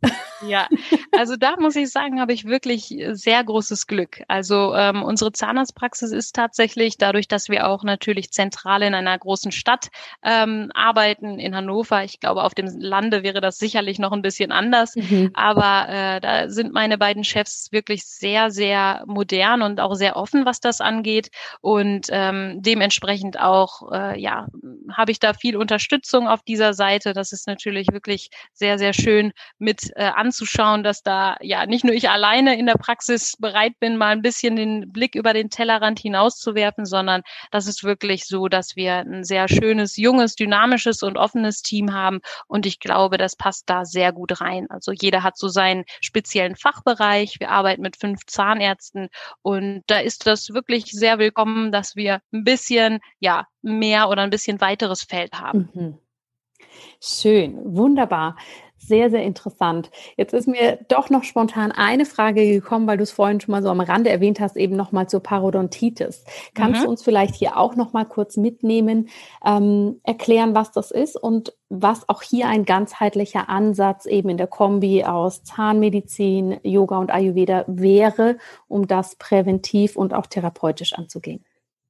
Ja, 0.47 0.69
also 1.13 1.37
da 1.37 1.57
muss 1.57 1.77
ich 1.77 1.91
sagen, 1.91 2.21
habe 2.21 2.33
ich 2.33 2.45
wirklich 2.45 2.95
sehr 3.13 3.45
großes 3.45 3.87
Glück. 3.87 4.23
Also 4.29 4.75
ähm, 4.75 5.03
unsere 5.03 5.33
Zahnarztpraxis 5.33 6.13
ist 6.13 6.35
tatsächlich 6.35 6.99
dadurch, 6.99 7.29
dass 7.29 7.49
wir 7.49 7.69
auch 7.69 7.85
natürlich 7.85 8.31
zentral 8.31 8.83
in 8.83 8.95
einer 8.95 9.19
großen 9.19 9.53
Stadt 9.53 9.89
ähm, 10.23 10.71
arbeiten, 10.75 11.39
in 11.39 11.55
Hannover. 11.55 12.05
Ich 12.05 12.21
glaube, 12.21 12.43
auf 12.43 12.55
dem 12.55 12.67
Lande 12.79 13.23
wäre 13.23 13.41
das 13.41 13.59
sicherlich 13.59 13.99
noch 13.99 14.13
ein 14.13 14.23
bisschen 14.23 14.53
anders. 14.53 14.97
Mhm. 14.97 15.31
Aber 15.35 15.89
äh, 15.89 16.21
da 16.21 16.49
sind 16.49 16.73
meine 16.73 16.99
beiden 16.99 17.25
Chefs 17.25 17.71
wirklich 17.73 18.05
sehr, 18.05 18.51
sehr 18.51 19.05
modern 19.07 19.63
und 19.63 19.81
auch 19.81 19.95
sehr 19.95 20.17
offen, 20.17 20.45
was 20.45 20.61
das 20.61 20.81
angeht. 20.81 21.31
Und 21.61 22.07
ähm, 22.11 22.63
dementsprechend 22.63 23.39
auch, 23.39 23.93
äh, 23.93 24.21
ja, 24.21 24.47
habe 24.93 25.13
ich 25.13 25.21
da 25.21 25.35
viel 25.35 25.57
Unterstützung 25.57 26.29
auf 26.29 26.43
dieser 26.43 26.75
Seite. 26.75 27.13
Das 27.13 27.33
ist 27.33 27.47
natürlich 27.47 27.89
wirklich 27.93 28.31
sehr, 28.53 28.79
sehr 28.79 28.93
schön 28.93 29.33
mit 29.59 29.91
äh, 29.97 30.05
anzuschauen, 30.33 30.83
dass 30.83 31.03
da 31.03 31.37
ja 31.43 31.67
nicht 31.67 31.85
nur 31.85 31.95
ich 31.95 32.09
alleine 32.09 32.59
in 32.59 32.65
der 32.65 32.75
Praxis 32.75 33.37
bereit 33.39 33.79
bin, 33.79 33.99
mal 33.99 34.09
ein 34.09 34.23
bisschen 34.23 34.57
den 34.57 34.91
Blick 34.91 35.15
über 35.15 35.35
den 35.35 35.51
Tellerrand 35.51 36.01
hinauszuwerfen, 36.01 36.87
sondern 36.87 37.21
das 37.51 37.67
ist 37.67 37.85
wirklich 37.85 38.25
so, 38.27 38.49
dass 38.49 38.75
wir 38.75 38.95
ein 38.95 39.25
sehr 39.25 39.47
schönes, 39.49 39.99
junges, 39.99 40.35
dynamisches 40.35 41.03
und 41.03 41.19
offenes 41.19 41.61
Team 41.61 41.93
haben. 41.93 42.21
Und 42.47 42.65
ich 42.65 42.81
glaube, 42.81 43.19
das 43.19 43.37
passt 43.37 43.69
da 43.69 43.85
sehr 43.85 44.13
gut 44.13 44.41
rein. 44.41 44.67
Also 44.71 44.93
jeder 44.93 45.23
hat 45.23 45.37
so 45.37 45.49
seinen 45.49 45.85
speziellen 46.01 46.57
Fachbereich. 46.57 47.39
Wir 47.39 47.51
arbeiten 47.51 47.83
mit 47.83 47.99
fünf 47.99 48.25
Zahnärzten 48.27 49.09
und 49.43 49.83
da 49.87 49.99
ist 49.99 50.27
das 50.27 50.51
wirklich 50.55 50.87
sehr 50.87 51.19
willkommen, 51.19 51.73
dass 51.73 51.95
wir 51.95 52.21
ein 52.33 52.45
bisschen, 52.45 53.01
ja, 53.21 53.47
mehr 53.61 54.09
oder 54.09 54.23
ein 54.23 54.31
bisschen 54.31 54.63
weiteres 54.63 55.03
Feld 55.03 55.35
haben. 55.35 55.69
Mhm. 55.75 55.99
Schön, 57.01 57.77
wunderbar. 57.77 58.37
Sehr, 58.85 59.11
sehr 59.11 59.23
interessant. 59.23 59.91
Jetzt 60.17 60.35
ist 60.35 60.49
mir 60.49 60.79
doch 60.89 61.09
noch 61.09 61.23
spontan 61.23 61.71
eine 61.71 62.05
Frage 62.05 62.45
gekommen, 62.45 62.89
weil 62.89 62.97
du 62.97 63.05
es 63.05 63.13
vorhin 63.13 63.41
schon 63.41 63.53
mal 63.53 63.63
so 63.63 63.69
am 63.69 63.79
Rande 63.79 64.11
erwähnt 64.11 64.41
hast, 64.41 64.57
eben 64.57 64.75
nochmal 64.75 65.09
zur 65.09 65.23
Parodontitis. 65.23 66.25
Kannst 66.55 66.81
mhm. 66.81 66.85
du 66.85 66.91
uns 66.91 67.03
vielleicht 67.05 67.37
hier 67.37 67.57
auch 67.57 67.77
nochmal 67.77 68.07
kurz 68.07 68.37
mitnehmen, 68.37 69.09
ähm, 69.47 70.01
erklären, 70.03 70.57
was 70.57 70.73
das 70.73 70.91
ist 70.91 71.17
und 71.17 71.55
was 71.69 72.09
auch 72.09 72.23
hier 72.23 72.49
ein 72.49 72.65
ganzheitlicher 72.65 73.49
Ansatz 73.49 74.07
eben 74.07 74.29
in 74.31 74.37
der 74.37 74.49
Kombi 74.49 75.05
aus 75.05 75.45
Zahnmedizin, 75.45 76.59
Yoga 76.65 76.99
und 76.99 77.13
Ayurveda 77.13 77.65
wäre, 77.69 78.37
um 78.67 78.89
das 78.89 79.15
präventiv 79.15 79.97
und 79.97 80.13
auch 80.13 80.27
therapeutisch 80.27 80.93
anzugehen? 80.95 81.45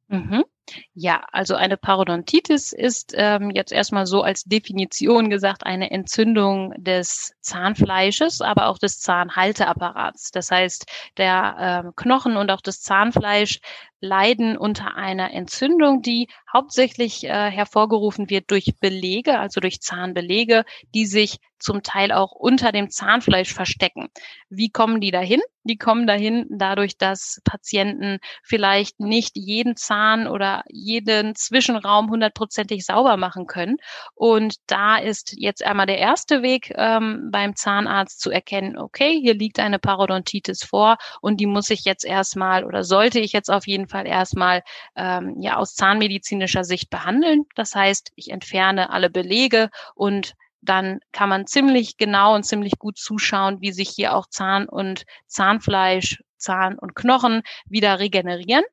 Mhm. 0.09 0.45
Ja, 0.95 1.25
also 1.33 1.55
eine 1.55 1.77
Parodontitis 1.77 2.73
ist 2.73 3.15
ähm, 3.17 3.51
jetzt 3.51 3.73
erstmal 3.73 4.07
so 4.07 4.23
als 4.23 4.45
Definition 4.45 5.29
gesagt 5.29 5.67
eine 5.67 5.91
Entzündung 5.91 6.73
des 6.77 7.35
Zahnfleisches, 7.41 8.41
aber 8.41 8.69
auch 8.69 8.79
des 8.79 9.01
Zahnhalteapparats. 9.01 10.31
Das 10.31 10.51
heißt, 10.51 10.87
der 11.17 11.57
ähm, 11.59 11.93
Knochen 11.97 12.37
und 12.37 12.51
auch 12.51 12.61
das 12.61 12.81
Zahnfleisch 12.81 13.61
leiden 14.03 14.59
unter 14.59 14.97
einer 14.97 15.33
Entzündung, 15.33 16.03
die 16.03 16.29
hauptsächlich 16.53 17.25
äh, 17.25 17.51
hervorgerufen 17.51 18.29
wird 18.29 18.51
durch 18.51 18.75
Belege, 18.81 19.39
also 19.39 19.61
durch 19.61 19.81
Zahnbelege, 19.81 20.65
die 20.95 21.07
sich 21.07 21.39
zum 21.63 21.85
Teil 21.85 22.11
auch 22.11 22.33
unter 22.33 22.73
dem 22.73 22.91
Zahnfleisch 22.91 23.55
verstecken. 23.55 24.09
Wie 24.51 24.69
kommen 24.69 25.01
die 25.01 25.13
dahin? 25.13 25.41
Die 25.65 25.79
kommen 25.79 26.09
dahin 26.09 26.47
dadurch, 26.51 26.99
dass 26.99 27.41
Patienten 27.45 28.19
vielleicht 28.43 28.99
nicht 28.99 29.37
jeden 29.37 29.77
Zahn 29.77 30.27
oder 30.27 30.65
jeden 30.69 31.37
Zwischenraum 31.37 32.11
hundertprozentig 32.11 32.85
sauber 32.85 33.17
machen 33.17 33.47
können. 33.47 33.77
Und 34.15 34.57
da 34.67 34.97
ist 34.97 35.35
jetzt 35.37 35.65
einmal 35.65 35.87
der 35.87 35.99
erste 35.99 36.43
Weg 36.43 36.73
ähm, 36.75 37.29
beim 37.31 37.55
Zahnarzt 37.55 38.21
zu 38.21 38.33
erkennen, 38.33 38.77
okay, 38.77 39.21
hier 39.21 39.35
liegt 39.35 39.61
eine 39.61 39.79
Parodontitis 39.79 40.65
vor 40.65 40.97
und 41.21 41.39
die 41.39 41.47
muss 41.47 41.71
ich 41.71 41.85
jetzt 41.85 42.05
erstmal 42.05 42.65
oder 42.65 42.83
sollte 42.83 43.21
ich 43.21 43.33
jetzt 43.33 43.51
auf 43.51 43.69
jeden 43.69 43.87
Fall 43.87 43.92
erstmal 44.01 44.63
ähm, 44.97 45.37
ja 45.41 45.57
aus 45.57 45.75
zahnmedizinischer 45.75 46.65
Sicht 46.65 46.91
behandeln. 46.91 47.45
Das 47.55 47.75
heißt, 47.75 48.13
ich 48.17 48.31
entferne 48.31 48.91
alle 48.91 49.11
Belege 49.11 49.71
und 49.95 50.35
dann 50.63 51.01
kann 51.11 51.29
man 51.29 51.47
ziemlich 51.47 51.97
genau 51.97 52.35
und 52.35 52.45
ziemlich 52.45 52.79
gut 52.79 52.97
zuschauen, 52.97 53.61
wie 53.61 53.73
sich 53.73 53.91
hier 53.91 54.15
auch 54.15 54.27
Zahn 54.29 54.69
und 54.69 55.05
Zahnfleisch, 55.27 56.23
Zahn 56.37 56.79
und 56.79 56.95
Knochen 56.95 57.43
wieder 57.67 57.99
regenerieren. 57.99 58.65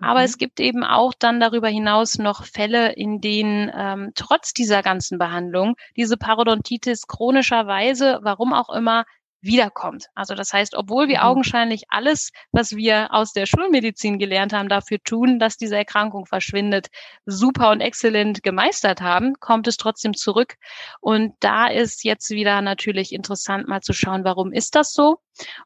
Aber 0.00 0.20
mhm. 0.20 0.24
es 0.24 0.38
gibt 0.38 0.60
eben 0.60 0.84
auch 0.84 1.12
dann 1.18 1.40
darüber 1.40 1.68
hinaus 1.68 2.18
noch 2.18 2.44
Fälle, 2.44 2.92
in 2.92 3.20
denen 3.20 3.70
ähm, 3.74 4.12
trotz 4.14 4.52
dieser 4.52 4.82
ganzen 4.82 5.18
Behandlung 5.18 5.76
diese 5.96 6.16
Parodontitis 6.16 7.06
chronischerweise, 7.06 8.20
warum 8.22 8.52
auch 8.52 8.70
immer, 8.70 9.04
wiederkommt. 9.44 10.06
Also 10.14 10.34
das 10.34 10.52
heißt, 10.52 10.74
obwohl 10.74 11.08
wir 11.08 11.18
mhm. 11.18 11.24
augenscheinlich 11.24 11.84
alles, 11.88 12.30
was 12.52 12.76
wir 12.76 13.12
aus 13.12 13.32
der 13.32 13.46
Schulmedizin 13.46 14.18
gelernt 14.18 14.52
haben, 14.52 14.68
dafür 14.68 14.98
tun, 15.02 15.38
dass 15.38 15.56
diese 15.56 15.76
Erkrankung 15.76 16.26
verschwindet, 16.26 16.88
super 17.26 17.70
und 17.70 17.80
exzellent 17.80 18.42
gemeistert 18.42 19.00
haben, 19.00 19.34
kommt 19.40 19.68
es 19.68 19.76
trotzdem 19.76 20.14
zurück. 20.14 20.56
Und 21.00 21.34
da 21.40 21.66
ist 21.66 22.04
jetzt 22.04 22.30
wieder 22.30 22.60
natürlich 22.60 23.12
interessant, 23.12 23.68
mal 23.68 23.80
zu 23.80 23.92
schauen, 23.92 24.24
warum 24.24 24.52
ist 24.52 24.74
das 24.74 24.92
so? 24.92 25.18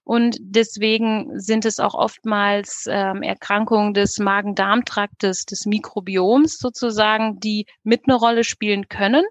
Und 0.05 0.37
deswegen 0.41 1.39
sind 1.39 1.65
es 1.65 1.79
auch 1.79 1.95
oftmals 1.95 2.87
ähm, 2.89 3.23
Erkrankungen 3.23 3.95
des 3.95 4.19
Magen-Darm-Traktes, 4.19 5.45
des 5.45 5.67
Mikrobioms 5.67 6.59
sozusagen, 6.59 7.39
die 7.41 7.67
mit 7.83 8.03
eine 8.07 8.15
Rolle 8.15 8.45
spielen 8.45 8.89
können 8.89 9.25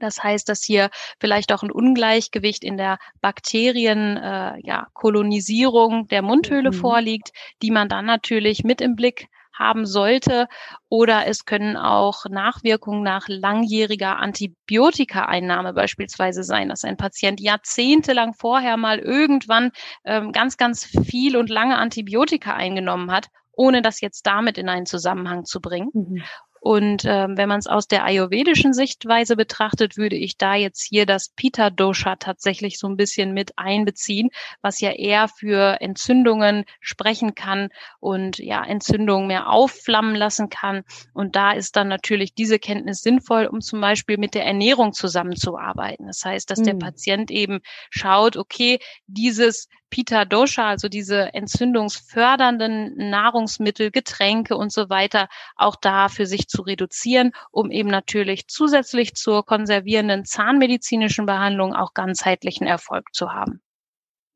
Das 0.00 0.22
heißt, 0.22 0.48
dass 0.48 0.62
hier 0.62 0.90
vielleicht 1.20 1.52
auch 1.52 1.62
ein 1.62 1.70
Ungleichgewicht 1.70 2.64
in 2.64 2.76
der 2.76 2.98
Bakterien, 3.20 4.16
äh, 4.16 4.58
ja, 4.62 4.86
Kolonisierung 4.92 6.08
der 6.08 6.22
Mundhöhle 6.22 6.70
mhm. 6.70 6.74
vorliegt, 6.74 7.30
die 7.62 7.70
man 7.70 7.88
dann 7.88 8.06
natürlich 8.06 8.64
mit 8.64 8.80
im 8.80 8.96
Blick 8.96 9.28
haben 9.58 9.86
sollte. 9.86 10.48
Oder 10.88 11.26
es 11.26 11.44
können 11.44 11.76
auch 11.76 12.26
Nachwirkungen 12.28 13.02
nach 13.02 13.26
langjähriger 13.28 14.18
Antibiotikaeinnahme 14.18 15.72
beispielsweise 15.72 16.42
sein, 16.42 16.68
dass 16.68 16.84
ein 16.84 16.96
Patient 16.96 17.40
jahrzehntelang 17.40 18.34
vorher 18.34 18.76
mal 18.76 18.98
irgendwann 18.98 19.72
ähm, 20.04 20.32
ganz, 20.32 20.56
ganz 20.56 20.84
viel 20.84 21.36
und 21.36 21.50
lange 21.50 21.78
Antibiotika 21.78 22.54
eingenommen 22.54 23.10
hat 23.10 23.28
ohne 23.56 23.82
das 23.82 24.00
jetzt 24.00 24.26
damit 24.26 24.58
in 24.58 24.68
einen 24.68 24.86
Zusammenhang 24.86 25.44
zu 25.44 25.60
bringen. 25.60 25.88
Mhm. 25.92 26.22
Und 26.60 27.04
ähm, 27.04 27.36
wenn 27.36 27.48
man 27.48 27.58
es 27.58 27.66
aus 27.66 27.86
der 27.86 28.04
ayurvedischen 28.04 28.72
Sichtweise 28.72 29.36
betrachtet, 29.36 29.96
würde 29.96 30.16
ich 30.16 30.36
da 30.36 30.54
jetzt 30.54 30.82
hier 30.82 31.06
das 31.06 31.28
Pita 31.28 31.70
Dosha 31.70 32.16
tatsächlich 32.16 32.78
so 32.78 32.88
ein 32.88 32.96
bisschen 32.96 33.32
mit 33.32 33.52
einbeziehen, 33.56 34.30
was 34.62 34.80
ja 34.80 34.90
eher 34.90 35.28
für 35.28 35.80
Entzündungen 35.80 36.64
sprechen 36.80 37.34
kann 37.34 37.68
und 38.00 38.38
ja 38.38 38.64
Entzündungen 38.64 39.28
mehr 39.28 39.48
aufflammen 39.50 40.16
lassen 40.16 40.48
kann. 40.48 40.82
Und 41.12 41.36
da 41.36 41.52
ist 41.52 41.76
dann 41.76 41.88
natürlich 41.88 42.34
diese 42.34 42.58
Kenntnis 42.58 43.00
sinnvoll, 43.02 43.46
um 43.46 43.60
zum 43.60 43.80
Beispiel 43.80 44.18
mit 44.18 44.34
der 44.34 44.44
Ernährung 44.44 44.92
zusammenzuarbeiten. 44.92 46.06
Das 46.06 46.24
heißt, 46.24 46.50
dass 46.50 46.60
mhm. 46.60 46.64
der 46.64 46.74
Patient 46.74 47.30
eben 47.30 47.60
schaut, 47.90 48.36
okay, 48.36 48.78
dieses 49.06 49.68
Pita 49.90 50.24
Dosha, 50.24 50.68
also 50.68 50.88
diese 50.88 51.32
entzündungsfördernden 51.34 52.96
Nahrungsmittel, 52.96 53.90
Getränke 53.90 54.56
und 54.56 54.72
so 54.72 54.88
weiter, 54.90 55.28
auch 55.56 55.76
da 55.76 56.08
für 56.08 56.26
sich 56.26 56.48
zu 56.48 56.62
reduzieren, 56.62 57.32
um 57.50 57.70
eben 57.70 57.88
natürlich 57.88 58.48
zusätzlich 58.48 59.14
zur 59.14 59.44
konservierenden 59.44 60.24
zahnmedizinischen 60.24 61.26
Behandlung 61.26 61.74
auch 61.74 61.94
ganzheitlichen 61.94 62.66
Erfolg 62.66 63.14
zu 63.14 63.32
haben. 63.32 63.60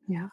Ja, 0.06 0.30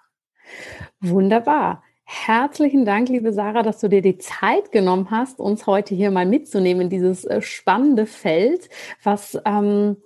wunderbar. 1.00 1.84
Herzlichen 2.10 2.86
Dank, 2.86 3.10
liebe 3.10 3.34
Sarah, 3.34 3.64
dass 3.64 3.82
du 3.82 3.90
dir 3.90 4.02
die 4.02 4.18
Zeit 4.18 4.72
genommen 4.72 5.12
hast, 5.12 5.42
uns 5.42 5.68
heute 5.68 5.94
hier 5.94 6.10
mal 6.10 6.26
mitzunehmen 6.26 6.84
in 6.84 6.90
dieses 6.90 7.26
äh, 7.26 7.42
spannende 7.42 8.06
Feld, 8.06 8.70
was 9.04 9.38
ähm, 9.44 9.98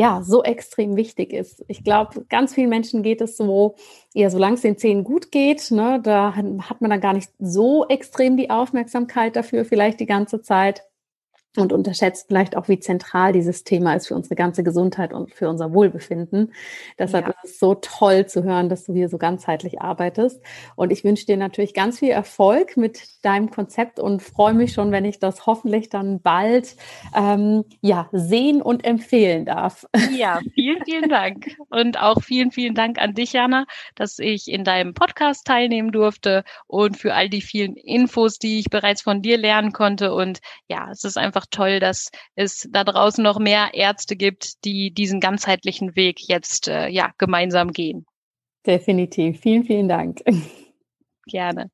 ja 0.00 0.22
so 0.22 0.42
extrem 0.42 0.96
wichtig 0.96 1.34
ist. 1.34 1.62
Ich 1.68 1.84
glaube, 1.84 2.24
ganz 2.30 2.54
vielen 2.54 2.70
Menschen 2.70 3.02
geht 3.02 3.20
es 3.20 3.36
so, 3.36 3.76
ja, 4.14 4.30
solange 4.30 4.54
es 4.54 4.62
den 4.62 4.78
Zähnen 4.78 5.04
gut 5.04 5.30
geht, 5.30 5.70
ne, 5.70 6.00
da 6.02 6.34
hat 6.34 6.80
man 6.80 6.90
dann 6.90 7.02
gar 7.02 7.12
nicht 7.12 7.30
so 7.38 7.86
extrem 7.86 8.38
die 8.38 8.48
Aufmerksamkeit 8.48 9.36
dafür, 9.36 9.66
vielleicht 9.66 10.00
die 10.00 10.06
ganze 10.06 10.40
Zeit 10.40 10.82
und 11.56 11.72
unterschätzt 11.72 12.26
vielleicht 12.28 12.56
auch, 12.56 12.68
wie 12.68 12.78
zentral 12.78 13.32
dieses 13.32 13.64
Thema 13.64 13.94
ist 13.94 14.06
für 14.06 14.14
unsere 14.14 14.36
ganze 14.36 14.62
Gesundheit 14.62 15.12
und 15.12 15.34
für 15.34 15.48
unser 15.48 15.72
Wohlbefinden. 15.72 16.52
Deshalb 16.98 17.26
ja. 17.26 17.34
ist 17.42 17.52
es 17.52 17.58
so 17.58 17.74
toll 17.74 18.26
zu 18.26 18.44
hören, 18.44 18.68
dass 18.68 18.84
du 18.84 18.92
hier 18.92 19.08
so 19.08 19.18
ganzheitlich 19.18 19.80
arbeitest. 19.80 20.40
Und 20.76 20.92
ich 20.92 21.02
wünsche 21.02 21.26
dir 21.26 21.36
natürlich 21.36 21.74
ganz 21.74 21.98
viel 21.98 22.10
Erfolg 22.10 22.76
mit 22.76 23.00
deinem 23.22 23.50
Konzept 23.50 23.98
und 23.98 24.22
freue 24.22 24.54
mich 24.54 24.72
schon, 24.72 24.92
wenn 24.92 25.04
ich 25.04 25.18
das 25.18 25.46
hoffentlich 25.46 25.88
dann 25.88 26.20
bald 26.20 26.76
ähm, 27.16 27.64
ja, 27.80 28.08
sehen 28.12 28.62
und 28.62 28.84
empfehlen 28.84 29.44
darf. 29.44 29.86
Ja, 30.16 30.40
vielen, 30.54 30.84
vielen 30.84 31.08
Dank. 31.08 31.56
Und 31.70 31.98
auch 31.98 32.22
vielen, 32.22 32.50
vielen 32.50 32.74
Dank 32.74 33.00
an 33.00 33.14
dich, 33.14 33.32
Jana, 33.32 33.64
dass 33.94 34.18
ich 34.18 34.48
in 34.48 34.64
deinem 34.64 34.94
Podcast 34.94 35.46
teilnehmen 35.46 35.92
durfte 35.92 36.44
und 36.66 36.96
für 36.96 37.14
all 37.14 37.28
die 37.28 37.40
vielen 37.40 37.74
Infos, 37.76 38.38
die 38.38 38.58
ich 38.58 38.70
bereits 38.70 39.02
von 39.02 39.22
dir 39.22 39.38
lernen 39.38 39.72
konnte. 39.72 40.14
Und 40.14 40.40
ja, 40.68 40.90
es 40.90 41.04
ist 41.04 41.16
einfach 41.16 41.39
einfach 41.40 41.46
toll, 41.50 41.80
dass 41.80 42.10
es 42.34 42.68
da 42.70 42.84
draußen 42.84 43.22
noch 43.22 43.38
mehr 43.38 43.70
Ärzte 43.72 44.16
gibt, 44.16 44.64
die 44.64 44.92
diesen 44.92 45.20
ganzheitlichen 45.20 45.96
Weg 45.96 46.20
jetzt 46.20 46.68
äh, 46.68 46.88
ja 46.88 47.12
gemeinsam 47.18 47.72
gehen. 47.72 48.06
Definitiv. 48.66 49.40
Vielen, 49.40 49.64
vielen 49.64 49.88
Dank. 49.88 50.22
Gerne. 51.26 51.70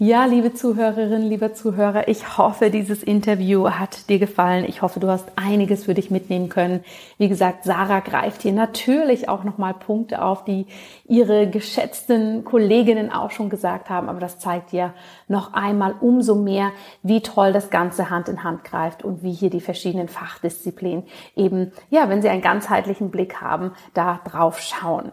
Ja, 0.00 0.24
liebe 0.24 0.52
Zuhörerinnen, 0.52 1.22
lieber 1.22 1.54
Zuhörer, 1.54 2.08
ich 2.08 2.36
hoffe, 2.36 2.70
dieses 2.70 3.04
Interview 3.04 3.70
hat 3.70 4.08
dir 4.08 4.18
gefallen. 4.18 4.64
Ich 4.66 4.82
hoffe, 4.82 4.98
du 4.98 5.06
hast 5.06 5.30
einiges 5.36 5.84
für 5.84 5.94
dich 5.94 6.10
mitnehmen 6.10 6.48
können. 6.48 6.82
Wie 7.16 7.28
gesagt, 7.28 7.62
Sarah 7.62 8.00
greift 8.00 8.42
hier 8.42 8.50
natürlich 8.50 9.28
auch 9.28 9.44
nochmal 9.44 9.72
Punkte 9.72 10.20
auf, 10.20 10.44
die 10.44 10.66
ihre 11.06 11.48
geschätzten 11.48 12.42
Kolleginnen 12.42 13.12
auch 13.12 13.30
schon 13.30 13.50
gesagt 13.50 13.88
haben. 13.88 14.08
Aber 14.08 14.18
das 14.18 14.40
zeigt 14.40 14.72
dir 14.72 14.94
noch 15.28 15.52
einmal 15.52 15.94
umso 16.00 16.34
mehr, 16.34 16.72
wie 17.04 17.20
toll 17.20 17.52
das 17.52 17.70
Ganze 17.70 18.10
Hand 18.10 18.28
in 18.28 18.42
Hand 18.42 18.64
greift 18.64 19.04
und 19.04 19.22
wie 19.22 19.32
hier 19.32 19.50
die 19.50 19.60
verschiedenen 19.60 20.08
Fachdisziplinen 20.08 21.04
eben, 21.36 21.70
ja, 21.90 22.08
wenn 22.08 22.20
sie 22.20 22.30
einen 22.30 22.42
ganzheitlichen 22.42 23.12
Blick 23.12 23.40
haben, 23.40 23.70
da 23.94 24.20
drauf 24.24 24.58
schauen. 24.58 25.12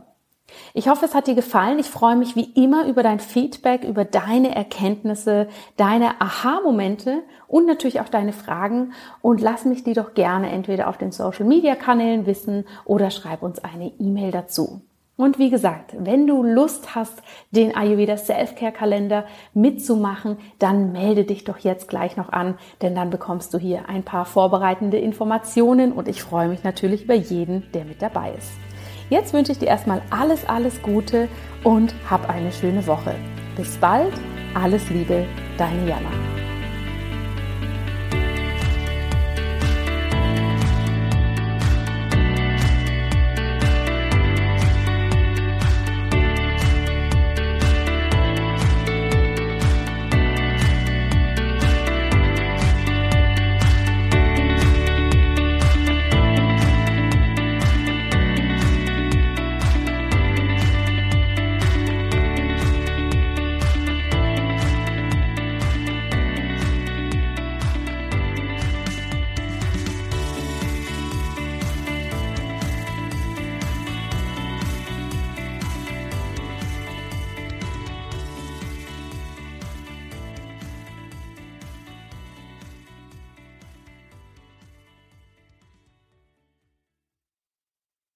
Ich 0.73 0.87
hoffe, 0.87 1.05
es 1.05 1.15
hat 1.15 1.27
dir 1.27 1.35
gefallen. 1.35 1.79
Ich 1.79 1.89
freue 1.89 2.15
mich 2.15 2.35
wie 2.35 2.51
immer 2.55 2.87
über 2.87 3.03
dein 3.03 3.19
Feedback, 3.19 3.83
über 3.83 4.05
deine 4.05 4.55
Erkenntnisse, 4.55 5.47
deine 5.77 6.21
Aha-Momente 6.21 7.23
und 7.47 7.67
natürlich 7.67 7.99
auch 8.01 8.09
deine 8.09 8.33
Fragen. 8.33 8.93
Und 9.21 9.41
lass 9.41 9.65
mich 9.65 9.83
die 9.83 9.93
doch 9.93 10.13
gerne 10.13 10.51
entweder 10.51 10.87
auf 10.87 10.97
den 10.97 11.11
Social-Media-Kanälen 11.11 12.25
wissen 12.25 12.65
oder 12.85 13.09
schreib 13.11 13.43
uns 13.43 13.63
eine 13.63 13.91
E-Mail 13.99 14.31
dazu. 14.31 14.81
Und 15.21 15.37
wie 15.37 15.51
gesagt, 15.51 15.93
wenn 15.99 16.25
du 16.25 16.41
Lust 16.41 16.95
hast, 16.95 17.21
den 17.51 17.75
Ayurveda 17.75 18.17
Self-Care-Kalender 18.17 19.25
mitzumachen, 19.53 20.37
dann 20.57 20.93
melde 20.93 21.25
dich 21.25 21.43
doch 21.43 21.59
jetzt 21.59 21.89
gleich 21.89 22.17
noch 22.17 22.29
an, 22.29 22.57
denn 22.81 22.95
dann 22.95 23.11
bekommst 23.11 23.53
du 23.53 23.59
hier 23.59 23.87
ein 23.87 24.01
paar 24.01 24.25
vorbereitende 24.25 24.97
Informationen 24.97 25.91
und 25.91 26.07
ich 26.07 26.23
freue 26.23 26.47
mich 26.47 26.63
natürlich 26.63 27.03
über 27.03 27.13
jeden, 27.13 27.71
der 27.73 27.85
mit 27.85 28.01
dabei 28.01 28.31
ist. 28.35 28.70
Jetzt 29.11 29.33
wünsche 29.33 29.51
ich 29.51 29.59
dir 29.59 29.67
erstmal 29.67 30.01
alles, 30.09 30.45
alles 30.47 30.81
Gute 30.81 31.27
und 31.65 31.93
hab 32.09 32.29
eine 32.29 32.49
schöne 32.49 32.87
Woche. 32.87 33.13
Bis 33.57 33.75
bald, 33.75 34.13
alles 34.53 34.89
Liebe, 34.89 35.25
deine 35.57 35.85
Jana. 35.85 36.40